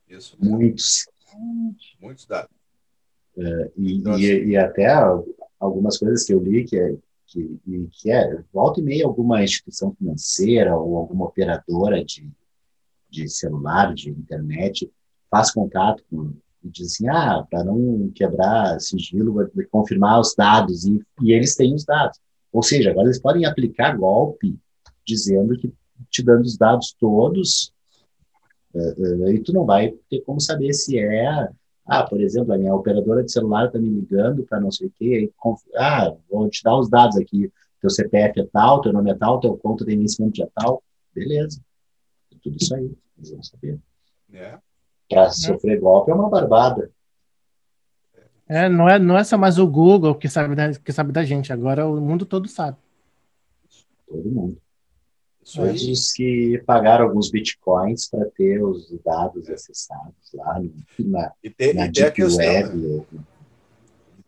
Isso. 0.07 0.37
Muitos. 0.39 1.07
Muitos 1.99 2.25
dados. 2.25 2.60
Uh, 3.35 3.71
e, 3.77 4.03
e, 4.17 4.45
e, 4.49 4.57
até 4.57 4.87
algumas 5.59 5.97
coisas 5.97 6.25
que 6.25 6.33
eu 6.33 6.43
li 6.43 6.65
que 6.65 6.77
é, 6.77 6.95
que, 7.27 7.59
que 7.91 8.11
é 8.11 8.43
volta 8.51 8.81
e 8.81 8.83
meia 8.83 9.05
alguma 9.05 9.41
instituição 9.41 9.95
financeira 9.95 10.77
ou 10.77 10.97
alguma 10.97 11.25
operadora 11.25 12.03
de, 12.03 12.29
de 13.09 13.29
celular, 13.29 13.93
de 13.93 14.09
internet, 14.09 14.91
faz 15.29 15.51
contato 15.51 16.03
com 16.09 16.33
e 16.63 16.69
diz 16.69 16.93
assim, 16.93 17.07
ah, 17.09 17.45
para 17.49 17.63
não 17.63 18.11
quebrar 18.13 18.79
sigilo, 18.79 19.33
vai 19.33 19.65
confirmar 19.65 20.19
os 20.19 20.35
dados, 20.35 20.85
e, 20.85 21.01
e 21.21 21.31
eles 21.31 21.55
têm 21.55 21.73
os 21.73 21.83
dados. 21.83 22.19
Ou 22.51 22.61
seja, 22.61 22.91
agora 22.91 23.07
eles 23.07 23.19
podem 23.19 23.45
aplicar 23.45 23.97
golpe 23.97 24.55
dizendo 25.05 25.57
que 25.57 25.73
te 26.09 26.21
dando 26.21 26.43
os 26.43 26.57
dados 26.57 26.95
todos, 26.99 27.73
uh, 28.73 29.23
uh, 29.23 29.29
e 29.29 29.39
tu 29.39 29.53
não 29.53 29.65
vai 29.65 29.91
ter 30.09 30.21
como 30.21 30.39
saber 30.39 30.73
se 30.73 30.99
é 30.99 31.49
ah, 31.93 32.03
por 32.03 32.21
exemplo, 32.21 32.53
a 32.53 32.57
minha 32.57 32.73
operadora 32.73 33.21
de 33.21 33.29
celular 33.29 33.65
está 33.65 33.77
me 33.77 33.89
ligando 33.89 34.43
para 34.43 34.61
não 34.61 34.71
sei 34.71 34.87
o 34.87 34.93
quê. 34.97 35.29
Ah, 35.75 36.15
vou 36.29 36.49
te 36.49 36.63
dar 36.63 36.79
os 36.79 36.89
dados 36.89 37.17
aqui. 37.17 37.51
Teu 37.81 37.89
CPF 37.89 38.39
é 38.39 38.45
tal, 38.45 38.79
teu 38.79 38.93
nome 38.93 39.11
é 39.11 39.13
tal, 39.13 39.41
teu 39.41 39.57
conta 39.57 39.83
de 39.83 39.91
iniciamento 39.91 40.41
é 40.41 40.47
tal. 40.55 40.81
Beleza. 41.13 41.59
É 42.33 42.37
tudo 42.41 42.55
isso 42.55 42.73
aí. 42.73 42.89
Eles 43.17 43.31
vão 43.31 43.43
saber. 43.43 43.77
É. 44.31 44.57
Para 45.09 45.23
é. 45.23 45.29
sofrer 45.31 45.81
golpe 45.81 46.11
é 46.11 46.13
uma 46.13 46.29
barbada. 46.29 46.89
É, 48.47 48.69
não 48.69 48.87
é, 48.87 48.97
não 48.97 49.17
é 49.17 49.23
só 49.25 49.37
mais 49.37 49.59
o 49.59 49.67
Google 49.67 50.15
que 50.15 50.29
sabe, 50.29 50.55
da, 50.55 50.73
que 50.73 50.93
sabe 50.93 51.11
da 51.11 51.25
gente, 51.25 51.51
agora 51.51 51.85
o 51.85 51.99
mundo 51.99 52.25
todo 52.25 52.47
sabe. 52.47 52.77
Todo 54.07 54.31
mundo. 54.31 54.57
Os 55.43 56.11
que 56.11 56.61
pagaram 56.67 57.05
alguns 57.05 57.31
bitcoins 57.31 58.07
para 58.07 58.25
ter 58.25 58.63
os 58.63 58.91
dados 59.03 59.49
acessados 59.49 60.31
lá 60.33 60.59
no, 60.59 60.71
na, 60.99 61.31
e 61.43 61.49
tem, 61.49 61.73
na 61.73 61.87
e 61.87 61.91
tem 61.91 62.03
Deep 62.03 62.15
questão, 62.15 62.45
Web. 62.45 62.77
Né? 62.77 63.19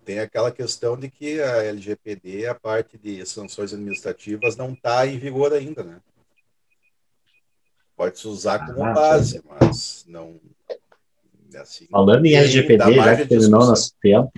Tem 0.04 0.20
aquela 0.20 0.52
questão 0.52 0.98
de 0.98 1.10
que 1.10 1.40
a 1.40 1.64
LGPD, 1.64 2.48
a 2.48 2.56
parte 2.56 2.98
de 2.98 3.24
sanções 3.26 3.74
administrativas, 3.74 4.58
não 4.58 4.74
está 4.74 5.06
em 5.06 5.18
vigor 5.20 5.54
ainda, 5.54 5.84
né? 5.84 6.02
Pode 7.96 8.20
se 8.20 8.28
usar 8.28 8.66
como 8.66 8.84
ah, 8.84 8.92
base, 8.92 9.38
é. 9.38 9.42
mas 9.48 10.04
não. 10.08 10.40
Assim, 11.56 11.86
falando 11.86 12.26
em 12.26 12.34
LGPD, 12.34 12.96
já 12.96 13.16
que 13.16 13.28
terminou 13.28 13.68
nosso 13.68 13.94
tempo, 14.02 14.32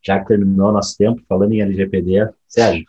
já 0.00 0.20
que 0.20 0.28
terminou 0.28 0.72
nosso 0.72 0.96
tempo, 0.96 1.20
falando 1.28 1.52
em 1.52 1.60
LGPD, 1.60 2.30
Sérgio, 2.46 2.86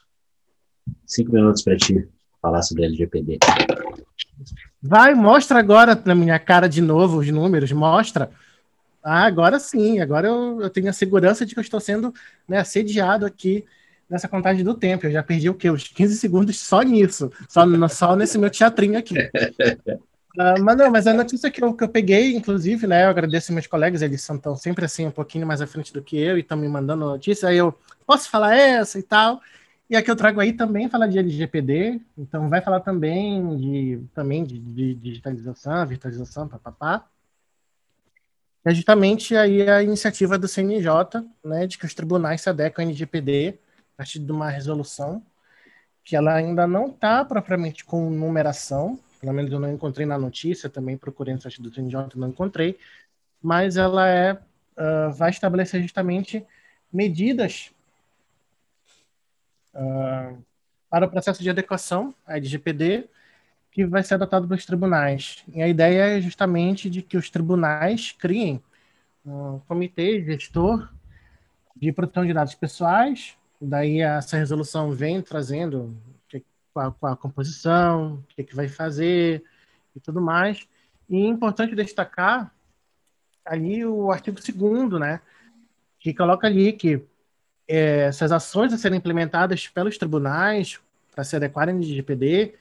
cinco 1.08 1.34
minutos 1.34 1.64
para 1.64 1.76
ti 1.76 2.08
falar 2.44 2.62
sobre 2.62 2.84
LGPD. 2.84 3.40
Vai, 4.82 5.16
mostra 5.16 5.60
agora 5.60 6.00
na 6.04 6.14
minha 6.14 6.38
cara 6.38 6.68
de 6.68 6.82
novo 6.82 7.20
os 7.20 7.30
números, 7.30 7.72
mostra. 7.72 8.30
Ah, 9.02 9.26
agora 9.26 9.58
sim, 9.60 10.02
agora 10.02 10.28
eu, 10.28 10.62
eu 10.62 10.70
tenho 10.70 10.90
a 10.90 10.94
segurança 10.94 11.46
de 11.46 11.54
que 11.54 11.60
eu 11.60 11.64
estou 11.64 11.80
sendo 11.80 12.14
né, 12.48 12.58
assediado 12.58 13.26
aqui 13.26 13.66
nessa 14.10 14.28
contagem 14.28 14.64
do 14.64 14.74
tempo. 14.74 15.08
Eu 15.08 15.12
já 15.12 15.24
perdi 15.24 15.50
o 15.50 15.54
quê? 15.54 15.70
Os 15.70 15.88
15 15.88 16.18
segundos 16.18 16.60
só 16.60 16.82
nisso, 16.82 17.32
só, 17.48 17.64
só 17.88 18.16
nesse 18.16 18.38
meu 18.38 18.50
teatrinho 18.50 18.98
aqui. 18.98 19.16
Uh, 20.38 20.60
mas 20.62 20.78
não, 20.78 20.92
mas 20.92 21.08
a 21.08 21.14
notícia 21.14 21.50
que 21.50 21.64
eu, 21.64 21.74
que 21.74 21.84
eu 21.84 21.90
peguei, 21.90 22.36
inclusive, 22.36 22.86
né? 22.86 23.06
Eu 23.06 23.10
agradeço 23.10 23.54
meus 23.54 23.68
colegas, 23.68 24.02
eles 24.02 24.22
são 24.22 24.38
tão, 24.38 24.58
sempre 24.58 24.84
assim, 24.84 25.08
um 25.08 25.12
pouquinho 25.12 25.48
mais 25.48 25.62
à 25.62 25.68
frente 25.68 25.94
do 25.94 26.02
que 26.02 26.18
eu 26.18 26.38
e 26.38 26.42
estão 26.42 26.58
me 26.58 26.68
mandando 26.68 27.06
notícia. 27.06 27.48
Aí 27.48 27.58
eu 27.58 27.74
posso 28.06 28.30
falar 28.30 28.56
essa 28.56 29.00
e 29.00 29.04
tal. 29.04 29.42
E 29.90 29.96
a 29.96 30.02
que 30.02 30.10
eu 30.10 30.16
trago 30.16 30.40
aí 30.40 30.54
também 30.54 30.90
fala 30.90 31.08
de 31.08 31.20
LGPD, 31.20 32.02
então 32.18 32.50
vai 32.50 32.62
falar 32.62 32.80
também 32.80 33.58
de, 33.58 34.02
também 34.14 34.44
de, 34.44 34.58
de 34.58 34.96
digitalização, 34.96 35.86
virtualização, 35.86 36.48
papapá. 36.48 37.08
É 38.66 38.74
justamente 38.74 39.36
aí 39.36 39.70
a 39.70 39.84
iniciativa 39.84 40.38
do 40.38 40.48
CNJ, 40.48 40.90
né, 41.44 41.68
de 41.68 41.78
que 41.78 41.86
os 41.86 41.94
tribunais 41.94 42.42
se 42.42 42.50
adequam 42.50 42.84
ao 42.84 42.90
LGPD 42.90 43.60
a 43.94 43.98
partir 43.98 44.20
de 44.20 44.32
uma 44.32 44.50
resolução 44.50 45.22
que 46.04 46.16
ela 46.16 46.34
ainda 46.34 46.66
não 46.66 46.88
está 46.88 47.24
propriamente 47.24 47.86
com 47.86 48.10
numeração, 48.10 49.00
pelo 49.20 49.34
menos 49.34 49.52
eu 49.52 49.60
não 49.60 49.72
encontrei 49.72 50.06
na 50.06 50.18
notícia, 50.18 50.70
também 50.70 50.98
procurei 50.98 51.34
no 51.34 51.42
site 51.42 51.62
do 51.62 51.74
CNJ, 51.74 52.10
não 52.16 52.30
encontrei, 52.30 52.78
mas 53.42 53.78
ela 53.78 54.08
é, 54.08 54.34
uh, 54.34 55.12
vai 55.14 55.30
estabelecer 55.30 55.82
justamente 55.82 56.46
medidas 56.92 57.73
uh, 59.76 60.44
para 60.90 61.06
o 61.06 61.10
processo 61.10 61.42
de 61.42 61.50
adequação 61.50 62.14
à 62.26 62.38
LGPD 62.38 63.10
que 63.72 63.86
vai 63.86 64.04
ser 64.04 64.14
adotado 64.14 64.48
pelos 64.48 64.66
tribunais. 64.66 65.44
E 65.52 65.62
a 65.62 65.68
ideia 65.68 66.18
é 66.18 66.22
justamente 66.22 66.90
de 66.90 67.02
que 67.02 67.18
os 67.18 67.30
tribunais 67.30 68.12
criem 68.12 68.62
um 69.26 69.60
comitê 69.68 70.24
gestor 70.24 70.92
de 71.76 71.92
proteção 71.92 72.26
de 72.26 72.34
dados 72.34 72.54
pessoais, 72.54 73.36
daí 73.60 74.02
essa 74.02 74.38
resolução 74.38 74.92
vem 74.92 75.22
trazendo 75.22 75.96
qual, 76.74 76.96
a 77.04 77.16
composição, 77.16 78.16
o 78.16 78.24
que, 78.36 78.44
que 78.44 78.56
vai 78.56 78.68
fazer 78.68 79.44
e 79.96 80.00
tudo 80.00 80.22
mais. 80.22 80.68
E 81.10 81.18
é 81.18 81.28
importante 81.28 81.76
destacar 81.76 82.54
ali 83.46 83.86
o 83.86 84.12
artigo 84.12 84.40
2 84.40 85.00
né, 85.00 85.22
que 86.00 86.14
coloca 86.14 86.48
ali 86.48 86.74
que 86.74 87.02
essas 87.68 88.32
ações 88.32 88.74
a 88.74 88.78
serem 88.78 88.98
implementadas 88.98 89.68
pelos 89.68 89.98
tribunais 89.98 90.80
para 91.14 91.24
se 91.24 91.36
adequarem 91.36 91.76
ao 91.76 91.82
GPD 91.82 92.54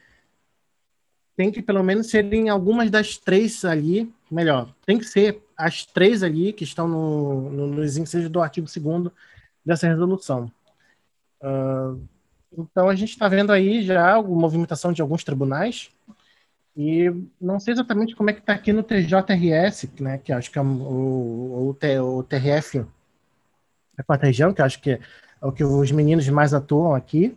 tem 1.37 1.51
que 1.51 1.63
pelo 1.63 1.83
menos 1.83 2.09
serem 2.09 2.49
algumas 2.49 2.91
das 2.91 3.17
três 3.17 3.65
ali, 3.65 4.13
melhor, 4.31 4.73
tem 4.85 4.99
que 4.99 5.05
ser 5.05 5.43
as 5.57 5.85
três 5.85 6.23
ali 6.23 6.53
que 6.53 6.65
estão 6.65 6.87
no, 6.87 7.51
no, 7.51 7.67
nos 7.69 7.97
incisos 7.97 8.29
do 8.29 8.41
artigo 8.41 8.67
2 8.67 9.13
dessa 9.65 9.89
resolução. 9.89 10.51
Uh, 11.41 12.01
então 12.57 12.89
a 12.89 12.95
gente 12.95 13.11
está 13.11 13.29
vendo 13.29 13.51
aí 13.51 13.83
já 13.83 14.17
a 14.17 14.23
movimentação 14.23 14.93
de 14.93 15.01
alguns 15.01 15.25
tribunais 15.25 15.91
e 16.77 17.11
não 17.41 17.59
sei 17.59 17.73
exatamente 17.73 18.15
como 18.15 18.31
é 18.31 18.33
que 18.33 18.41
está 18.41 18.53
aqui 18.53 18.73
no 18.73 18.83
TJRS, 18.83 19.91
né, 20.01 20.19
que 20.19 20.33
acho 20.33 20.51
que 20.51 20.59
é 20.59 20.63
o, 20.63 21.75
o, 21.75 21.77
o 22.19 22.23
TRF 22.23 22.85
a 24.03 24.05
quarta 24.05 24.27
região, 24.27 24.53
que 24.53 24.61
acho 24.61 24.81
que 24.81 24.93
é 24.93 25.01
o 25.41 25.51
que 25.51 25.65
os 25.65 25.91
meninos 25.91 26.29
mais 26.29 26.55
atuam 26.55 26.95
aqui. 26.95 27.37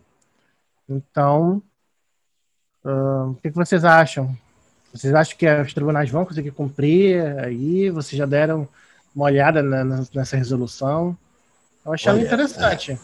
Então, 0.88 1.62
uh, 2.84 3.30
o 3.30 3.34
que, 3.42 3.50
que, 3.50 3.56
vocês 3.56 3.84
acham? 3.84 4.36
Vocês 4.92 5.12
acham 5.12 5.36
que 5.36 5.46
os 5.48 5.74
tribunais 5.74 6.08
vão 6.10 6.24
conseguir 6.24 6.52
cumprir 6.52 7.20
aí? 7.38 7.90
Vocês 7.90 8.16
já 8.16 8.26
deram 8.26 8.68
uma 9.14 9.24
olhada 9.24 9.62
na, 9.62 10.04
nessa 10.14 10.36
resolução? 10.36 11.16
Eu 11.84 11.92
achei 11.92 12.12
Olha, 12.12 12.22
interessante. 12.22 12.92
É, 12.92 12.98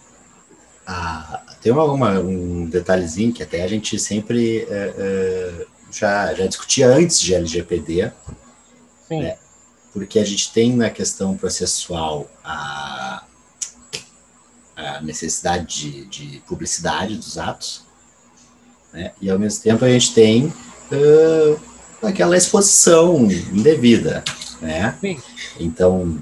ah, 0.86 1.42
tem 1.60 1.72
uma, 1.72 2.18
um 2.20 2.66
detalhezinho 2.66 3.32
que 3.32 3.42
até 3.42 3.62
a 3.62 3.68
gente 3.68 3.98
sempre 3.98 4.66
é, 4.68 4.94
é, 4.96 5.66
já, 5.90 6.34
já 6.34 6.46
discutia 6.46 6.88
antes 6.88 7.20
de 7.20 7.34
LGPD. 7.34 8.12
Sim. 9.08 9.22
Né? 9.22 9.36
Porque 9.92 10.18
a 10.18 10.24
gente 10.24 10.52
tem 10.52 10.74
na 10.74 10.90
questão 10.90 11.36
processual 11.36 12.30
a, 12.42 13.24
a 14.82 15.00
necessidade 15.00 15.66
de, 15.66 16.04
de, 16.06 16.42
publicidade 16.46 17.16
dos 17.16 17.38
atos, 17.38 17.82
né? 18.92 19.12
e 19.20 19.30
ao 19.30 19.38
mesmo 19.38 19.62
tempo 19.62 19.84
a 19.84 19.88
gente 19.88 20.12
tem 20.12 20.46
uh, 20.46 21.60
aquela 22.02 22.36
exposição 22.36 23.30
indevida, 23.52 24.22
né? 24.60 24.96
Sim. 25.00 25.20
Então, 25.58 26.18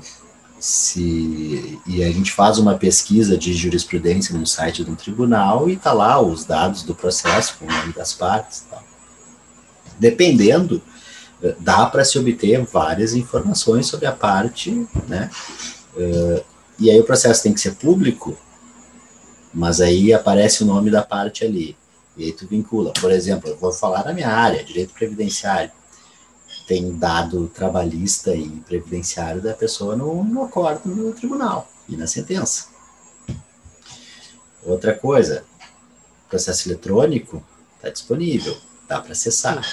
se 0.59 1.81
e 1.87 2.05
a 2.05 2.11
gente 2.11 2.33
faz 2.33 2.59
uma 2.59 2.77
pesquisa 2.77 3.37
de 3.37 3.55
jurisprudência 3.55 4.37
no 4.37 4.47
site 4.47 4.85
de 4.85 4.91
um 4.91 4.95
tribunal 4.95 5.69
e 5.69 5.77
tá 5.77 5.93
lá 5.93 6.21
os 6.21 6.45
dados 6.45 6.83
do 6.83 6.95
processo 6.95 7.57
com 7.59 7.65
o 7.65 7.73
nome 7.73 7.93
das 7.93 8.13
partes, 8.13 8.65
tal. 8.71 8.83
dependendo 9.99 10.83
dá 11.59 11.87
para 11.87 12.05
se 12.05 12.19
obter 12.19 12.63
várias 12.67 13.15
informações 13.15 13.87
sobre 13.87 14.07
a 14.07 14.13
parte, 14.13 14.87
né? 15.09 15.31
Uh, 15.95 16.45
e 16.79 16.91
aí 16.91 17.01
o 17.01 17.05
processo 17.05 17.43
tem 17.43 17.53
que 17.53 17.61
ser 17.61 17.75
público, 17.75 18.37
mas 19.53 19.81
aí 19.81 20.13
aparece 20.13 20.63
o 20.63 20.67
nome 20.67 20.91
da 20.91 21.03
parte 21.03 21.45
ali. 21.45 21.77
E 22.17 22.25
aí 22.25 22.33
tu 22.33 22.47
vincula. 22.47 22.93
Por 23.01 23.11
exemplo, 23.11 23.51
eu 23.51 23.57
vou 23.57 23.73
falar 23.73 24.03
da 24.03 24.13
minha 24.13 24.29
área, 24.29 24.65
direito 24.65 24.95
previdenciário. 24.95 25.71
Tem 26.67 26.97
dado 26.97 27.49
trabalhista 27.49 28.35
e 28.35 28.49
previdenciário 28.67 29.41
da 29.41 29.55
pessoa 29.55 29.97
no, 29.97 30.23
no 30.23 30.45
acordo 30.45 30.95
do 30.95 31.13
tribunal 31.13 31.69
e 31.89 31.97
na 31.97 32.07
sentença. 32.07 32.69
Outra 34.63 34.95
coisa, 34.95 35.45
processo 36.29 36.69
eletrônico 36.69 37.43
está 37.77 37.89
disponível, 37.89 38.57
dá 38.87 39.01
para 39.01 39.13
acessar. 39.13 39.65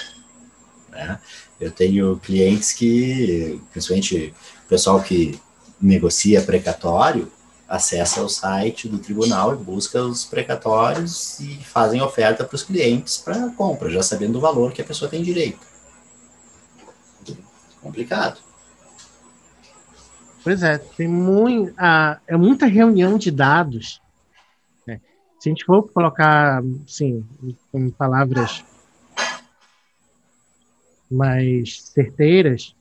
Né? 0.90 1.20
Eu 1.60 1.70
tenho 1.70 2.18
clientes 2.18 2.72
que, 2.72 3.60
principalmente 3.70 4.34
o 4.64 4.68
pessoal 4.68 5.02
que 5.02 5.38
negocia 5.80 6.42
precatório, 6.42 7.30
acessa 7.68 8.22
o 8.22 8.28
site 8.28 8.88
do 8.88 8.98
tribunal 8.98 9.52
e 9.52 9.58
busca 9.58 10.00
os 10.02 10.24
precatórios 10.24 11.38
e 11.40 11.56
fazem 11.62 12.00
oferta 12.00 12.42
para 12.42 12.56
os 12.56 12.62
clientes 12.62 13.18
para 13.18 13.50
compra, 13.50 13.90
já 13.90 14.02
sabendo 14.02 14.38
o 14.38 14.40
valor 14.40 14.72
que 14.72 14.80
a 14.80 14.84
pessoa 14.84 15.10
tem 15.10 15.22
direito. 15.22 15.60
Complicado. 17.82 18.40
Pois 20.42 20.62
é, 20.62 20.78
tem 20.78 21.06
muito, 21.06 21.74
ah, 21.76 22.18
é 22.26 22.36
muita 22.36 22.64
reunião 22.66 23.18
de 23.18 23.30
dados. 23.30 24.00
Né? 24.86 25.00
Se 25.38 25.48
a 25.48 25.50
gente 25.50 25.64
for 25.64 25.82
colocar, 25.92 26.62
sim, 26.86 27.24
em 27.74 27.90
palavras 27.90 28.64
mais 31.10 31.82
certeiras, 31.82 32.74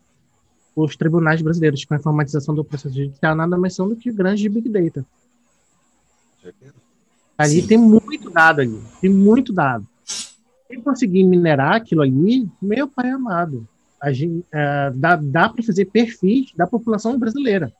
os 0.83 0.95
tribunais 0.95 1.41
brasileiros 1.41 1.83
com 1.83 1.95
a 1.95 1.97
informatização 1.97 2.53
do 2.53 2.63
processo 2.63 2.95
judicial 2.95 3.35
nada 3.35 3.57
mais 3.57 3.73
são 3.73 3.89
do 3.89 3.95
que 3.95 4.11
grandes 4.11 4.45
big 4.45 4.69
data. 4.69 5.05
Ali 7.35 7.61
Sim. 7.61 7.67
tem 7.67 7.77
muito 7.77 8.29
dado 8.29 8.61
ali, 8.61 8.79
tem 9.01 9.09
muito 9.09 9.51
dado. 9.51 9.87
Quem 10.67 10.81
conseguir 10.81 11.23
minerar 11.23 11.75
aquilo 11.75 12.01
ali, 12.01 12.47
meu 12.61 12.87
pai 12.87 13.09
amado, 13.09 13.67
a 14.01 14.11
gente, 14.11 14.39
uh, 14.39 14.95
dá, 14.95 15.15
dá 15.15 15.49
para 15.49 15.63
fazer 15.63 15.85
perfis 15.85 16.51
da 16.55 16.67
população 16.67 17.17
brasileira. 17.17 17.73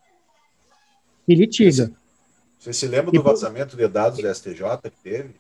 E 1.28 1.36
litiga. 1.36 1.92
Você 2.58 2.74
se 2.74 2.88
lembra 2.88 3.12
do 3.12 3.22
vazamento 3.22 3.78
de 3.78 3.88
dados 3.88 4.20
do 4.20 4.34
STJ 4.34 4.62
que 4.84 4.90
teve? 5.04 5.36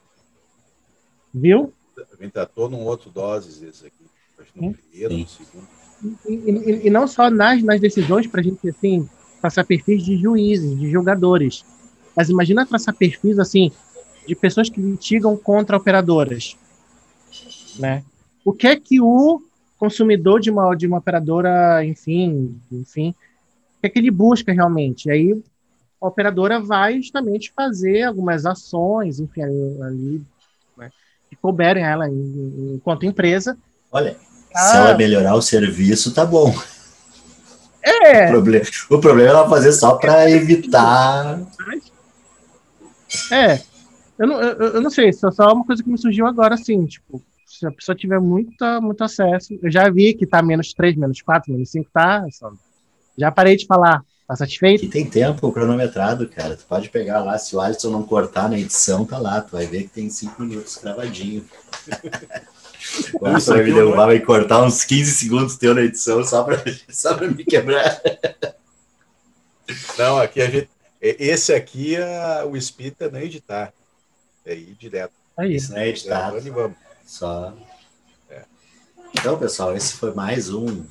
Viu? 1.33 1.73
A 1.97 2.23
gente 2.23 2.33
tratou 2.33 2.69
num 2.69 2.83
outro 2.83 3.09
doses 3.09 3.61
esse 3.63 3.87
aqui. 3.87 4.05
Acho 4.39 4.51
no 4.55 4.73
primeiro, 4.73 5.17
no 5.17 5.27
segundo 5.27 5.67
e, 6.27 6.87
e, 6.87 6.89
não 6.89 7.07
só 7.07 7.29
nas, 7.29 7.61
nas 7.63 7.79
decisões 7.79 8.27
para 8.27 8.41
a 8.41 8.43
gente 8.43 8.69
assim 8.69 9.07
traçar 9.41 9.65
perfis 9.65 10.03
de 10.03 10.17
juízes, 10.17 10.77
de 10.79 10.89
jogadores, 10.89 11.65
mas 12.15 12.29
imagina 12.29 12.65
traçar 12.65 12.93
perfis 12.95 13.39
assim 13.39 13.71
de 14.27 14.35
pessoas 14.35 14.69
que 14.69 14.81
litigam 14.81 15.35
contra 15.37 15.77
operadoras, 15.77 16.57
né? 17.79 18.03
O 18.43 18.53
que 18.53 18.67
é 18.67 18.75
que 18.75 18.99
o 19.01 19.41
consumidor 19.77 20.39
de 20.39 20.49
uma 20.49 20.75
de 20.75 20.87
uma 20.87 20.97
operadora, 20.97 21.83
enfim, 21.85 22.59
enfim, 22.71 23.09
o 23.09 23.81
que 23.81 23.87
é 23.87 23.89
que 23.89 23.99
ele 23.99 24.11
busca 24.11 24.51
realmente? 24.51 25.07
E 25.07 25.11
aí 25.11 25.43
a 26.01 26.07
operadora 26.07 26.59
vai 26.59 27.01
justamente 27.01 27.51
fazer 27.55 28.03
algumas 28.03 28.45
ações, 28.45 29.19
enfim, 29.19 29.41
ali, 29.41 30.21
né, 30.77 30.91
que 31.29 31.35
couberem 31.35 31.83
ela 31.83 32.07
enquanto 32.09 33.05
empresa. 33.05 33.57
Olha, 33.91 34.15
ah. 34.57 34.71
Se 34.71 34.77
ela 34.77 34.97
melhorar 34.97 35.35
o 35.35 35.41
serviço, 35.41 36.13
tá 36.13 36.25
bom. 36.25 36.53
É. 37.83 38.25
O 38.25 38.29
problema, 38.31 38.65
o 38.89 38.99
problema 38.99 39.29
é 39.29 39.33
ela 39.33 39.49
fazer 39.49 39.71
só 39.71 39.95
para 39.95 40.29
evitar. 40.29 41.39
É. 43.31 43.61
Eu 44.17 44.27
não, 44.27 44.41
eu, 44.41 44.73
eu 44.73 44.81
não 44.81 44.89
sei, 44.89 45.13
só, 45.13 45.29
só 45.29 45.53
uma 45.53 45.63
coisa 45.63 45.83
que 45.83 45.89
me 45.89 45.97
surgiu 45.97 46.25
agora, 46.25 46.55
assim, 46.55 46.83
tipo, 46.87 47.21
se 47.45 47.67
a 47.67 47.71
pessoa 47.71 47.95
tiver 47.95 48.19
muita, 48.19 48.81
muito 48.81 49.03
acesso, 49.03 49.57
eu 49.61 49.71
já 49.71 49.89
vi 49.89 50.15
que 50.15 50.25
tá 50.25 50.41
menos 50.41 50.73
3, 50.73 50.95
menos 50.97 51.21
4, 51.21 51.53
menos 51.53 51.69
5, 51.69 51.89
tá? 51.93 52.25
Só, 52.31 52.51
já 53.17 53.31
parei 53.31 53.55
de 53.55 53.67
falar. 53.67 54.03
Tá 54.27 54.35
satisfeito? 54.35 54.83
E 54.83 54.89
tem 54.89 55.09
tempo 55.09 55.49
cronometrado, 55.53 56.27
cara. 56.27 56.57
Tu 56.57 56.65
pode 56.65 56.89
pegar 56.89 57.23
lá, 57.23 57.37
se 57.37 57.55
o 57.55 57.61
Alisson 57.61 57.91
não 57.91 58.03
cortar 58.03 58.49
na 58.49 58.59
edição, 58.59 59.05
tá 59.05 59.17
lá. 59.17 59.39
Tu 59.39 59.53
vai 59.53 59.65
ver 59.65 59.83
que 59.83 59.89
tem 59.89 60.09
5 60.09 60.41
minutos 60.41 60.77
gravadinho. 60.83 61.45
Vamos 63.19 63.45
vai 63.45 63.63
me 63.63 63.73
derrubar, 63.73 64.05
vai 64.07 64.19
cortar 64.19 64.63
uns 64.63 64.83
15 64.83 65.11
segundos 65.11 65.57
teu 65.57 65.73
na 65.73 65.81
edição 65.81 66.23
só 66.23 66.43
para 66.43 66.63
só 66.89 67.13
pra 67.15 67.27
me 67.27 67.43
quebrar. 67.43 68.01
Não, 69.97 70.17
aqui 70.17 70.41
a 70.41 70.49
gente. 70.49 70.69
Esse 70.99 71.53
aqui 71.53 71.95
é 71.95 72.43
o 72.43 72.55
Espírita 72.55 73.09
não 73.09 73.19
editar. 73.19 73.73
É 74.45 74.55
ir 74.55 74.75
direto. 74.79 75.13
Aí. 75.37 75.55
Isso 75.55 75.71
não 75.71 75.79
é 75.79 75.89
editado. 75.89 76.37
É, 76.37 76.41
vamos. 76.41 76.77
Só. 77.05 77.53
É. 78.29 78.43
Então, 79.13 79.37
pessoal, 79.37 79.75
esse 79.75 79.93
foi 79.93 80.13
mais 80.13 80.49
um 80.49 80.85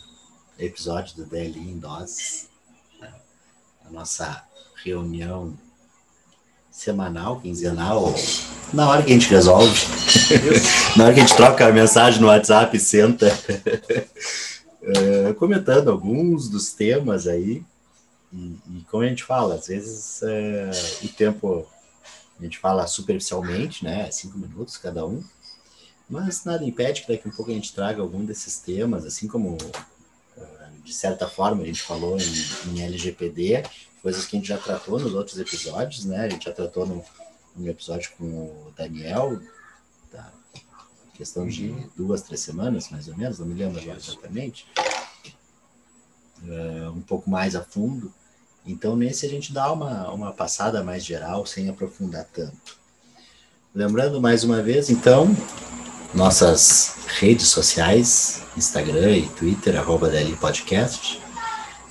episódio 0.59 1.16
do 1.16 1.26
DLI 1.26 1.70
em 1.70 1.78
Doses. 1.78 2.48
A 3.85 3.90
nossa 3.90 4.44
reunião 4.85 5.56
semanal, 6.70 7.40
quinzenal, 7.40 8.14
na 8.72 8.88
hora 8.88 9.02
que 9.02 9.11
a 9.11 9.14
gente 9.14 9.29
resolve, 9.29 9.81
na 10.96 11.05
hora 11.05 11.14
que 11.14 11.20
a 11.20 11.26
gente 11.26 11.37
troca 11.37 11.66
a 11.66 11.72
mensagem 11.72 12.20
no 12.20 12.26
WhatsApp, 12.26 12.79
senta, 12.79 13.33
uh, 14.83 15.35
comentando 15.38 15.90
alguns 15.90 16.48
dos 16.48 16.72
temas 16.72 17.26
aí, 17.26 17.62
e, 18.33 18.57
e, 18.68 18.85
como 18.90 19.05
a 19.05 19.09
gente 19.09 19.22
fala, 19.22 19.55
às 19.55 19.68
vezes 19.68 20.20
uh, 20.22 21.07
o 21.07 21.09
tempo 21.09 21.66
a 22.38 22.42
gente 22.42 22.59
fala 22.59 22.87
superficialmente, 22.87 23.85
né, 23.85 24.11
cinco 24.11 24.38
minutos 24.38 24.76
cada 24.76 25.07
um, 25.07 25.22
mas 26.09 26.44
nada 26.44 26.64
impede 26.64 27.02
que 27.02 27.09
daqui 27.09 27.26
a 27.26 27.31
um 27.31 27.35
pouco 27.35 27.50
a 27.50 27.55
gente 27.55 27.72
traga 27.72 28.02
algum 28.02 28.24
desses 28.24 28.59
temas, 28.59 29.05
assim 29.05 29.26
como 29.26 29.57
uh, 29.57 30.83
de 30.85 30.92
certa 30.92 31.29
forma 31.29 31.62
a 31.62 31.66
gente 31.66 31.83
falou 31.83 32.18
em, 32.18 32.70
em 32.70 32.83
LGPD, 32.83 33.62
coisas 34.02 34.26
que 34.26 34.37
a 34.37 34.38
gente 34.38 34.48
já 34.48 34.59
tratou 34.59 34.98
nos 35.00 35.14
outros 35.14 35.38
episódios, 35.38 36.05
né? 36.05 36.26
A 36.26 36.29
gente 36.29 36.44
já 36.44 36.52
tratou 36.52 36.87
no, 36.87 37.05
no 37.57 37.69
episódio 37.69 38.11
com 38.19 38.25
o 38.25 38.73
Daniel, 38.77 39.40
da 40.12 40.31
questão 41.14 41.47
de 41.47 41.75
duas, 41.97 42.23
três 42.23 42.40
semanas, 42.40 42.90
mais 42.90 43.09
ou 43.09 43.16
menos, 43.16 43.38
não 43.38 43.47
me 43.47 43.55
lembro 43.55 43.81
agora 43.81 43.99
exatamente, 43.99 44.66
uh, 46.42 46.90
um 46.90 47.01
pouco 47.01 47.31
mais 47.31 47.57
a 47.57 47.62
fundo. 47.62 48.12
Então, 48.66 48.97
nesse 48.97 49.25
a 49.25 49.29
gente 49.29 49.53
dá 49.53 49.73
uma, 49.73 50.11
uma 50.11 50.33
passada 50.33 50.83
mais 50.83 51.05
geral, 51.05 51.47
sem 51.47 51.69
aprofundar 51.69 52.27
tanto. 52.33 52.77
Lembrando 53.75 54.21
mais 54.21 54.42
uma 54.42 54.62
vez, 54.62 54.90
então, 54.90 55.29
nossas 56.14 56.97
redes 57.07 57.49
sociais, 57.49 58.42
Instagram 58.57 59.16
e 59.16 59.29
Twitter, 59.29 59.79
arroba 59.79 60.09
DL 60.09 60.35
Podcast. 60.37 61.23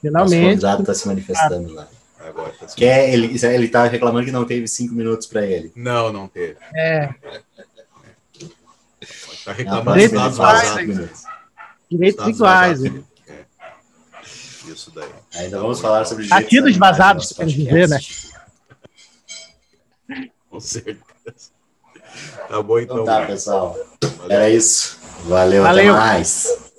Finalmente. 0.00 0.34
Nosso 0.34 0.48
convidado 0.48 0.82
está 0.82 0.94
se 0.94 1.08
manifestando 1.08 1.74
lá. 1.74 1.88
Agora 2.20 2.52
tá 2.52 2.66
Quer, 2.66 3.12
ele 3.12 3.34
está 3.34 3.84
reclamando 3.86 4.26
que 4.26 4.32
não 4.32 4.44
teve 4.44 4.68
cinco 4.68 4.94
minutos 4.94 5.26
para 5.26 5.44
ele. 5.44 5.72
Não, 5.74 6.12
não 6.12 6.28
teve. 6.28 6.58
É. 6.76 7.12
Está 9.00 9.52
reclamando 9.52 9.98
dos 9.98 10.12
dados 10.12 10.38
vazados. 10.38 11.24
Direitos 11.90 12.28
iguais. 12.28 12.84
É. 12.84 13.09
Isso 14.72 14.90
daí. 14.92 15.08
Ainda 15.34 15.58
vamos 15.58 15.80
falar 15.80 16.04
sobre 16.04 16.26
Aqui 16.30 16.60
dos 16.60 16.76
vazados, 16.76 17.32
quer 17.32 17.46
dizer, 17.46 17.88
né? 17.88 17.98
Com 20.48 20.60
certeza. 20.60 21.00
Tá 22.48 22.62
bom, 22.62 22.78
então. 22.78 23.02
Então 23.02 23.04
tá, 23.04 23.26
pessoal. 23.26 23.76
Valeu. 24.18 24.36
Era 24.36 24.50
isso. 24.50 24.98
Valeu, 25.24 25.62
Valeu. 25.62 25.94
até 25.94 26.00
mais. 26.00 26.69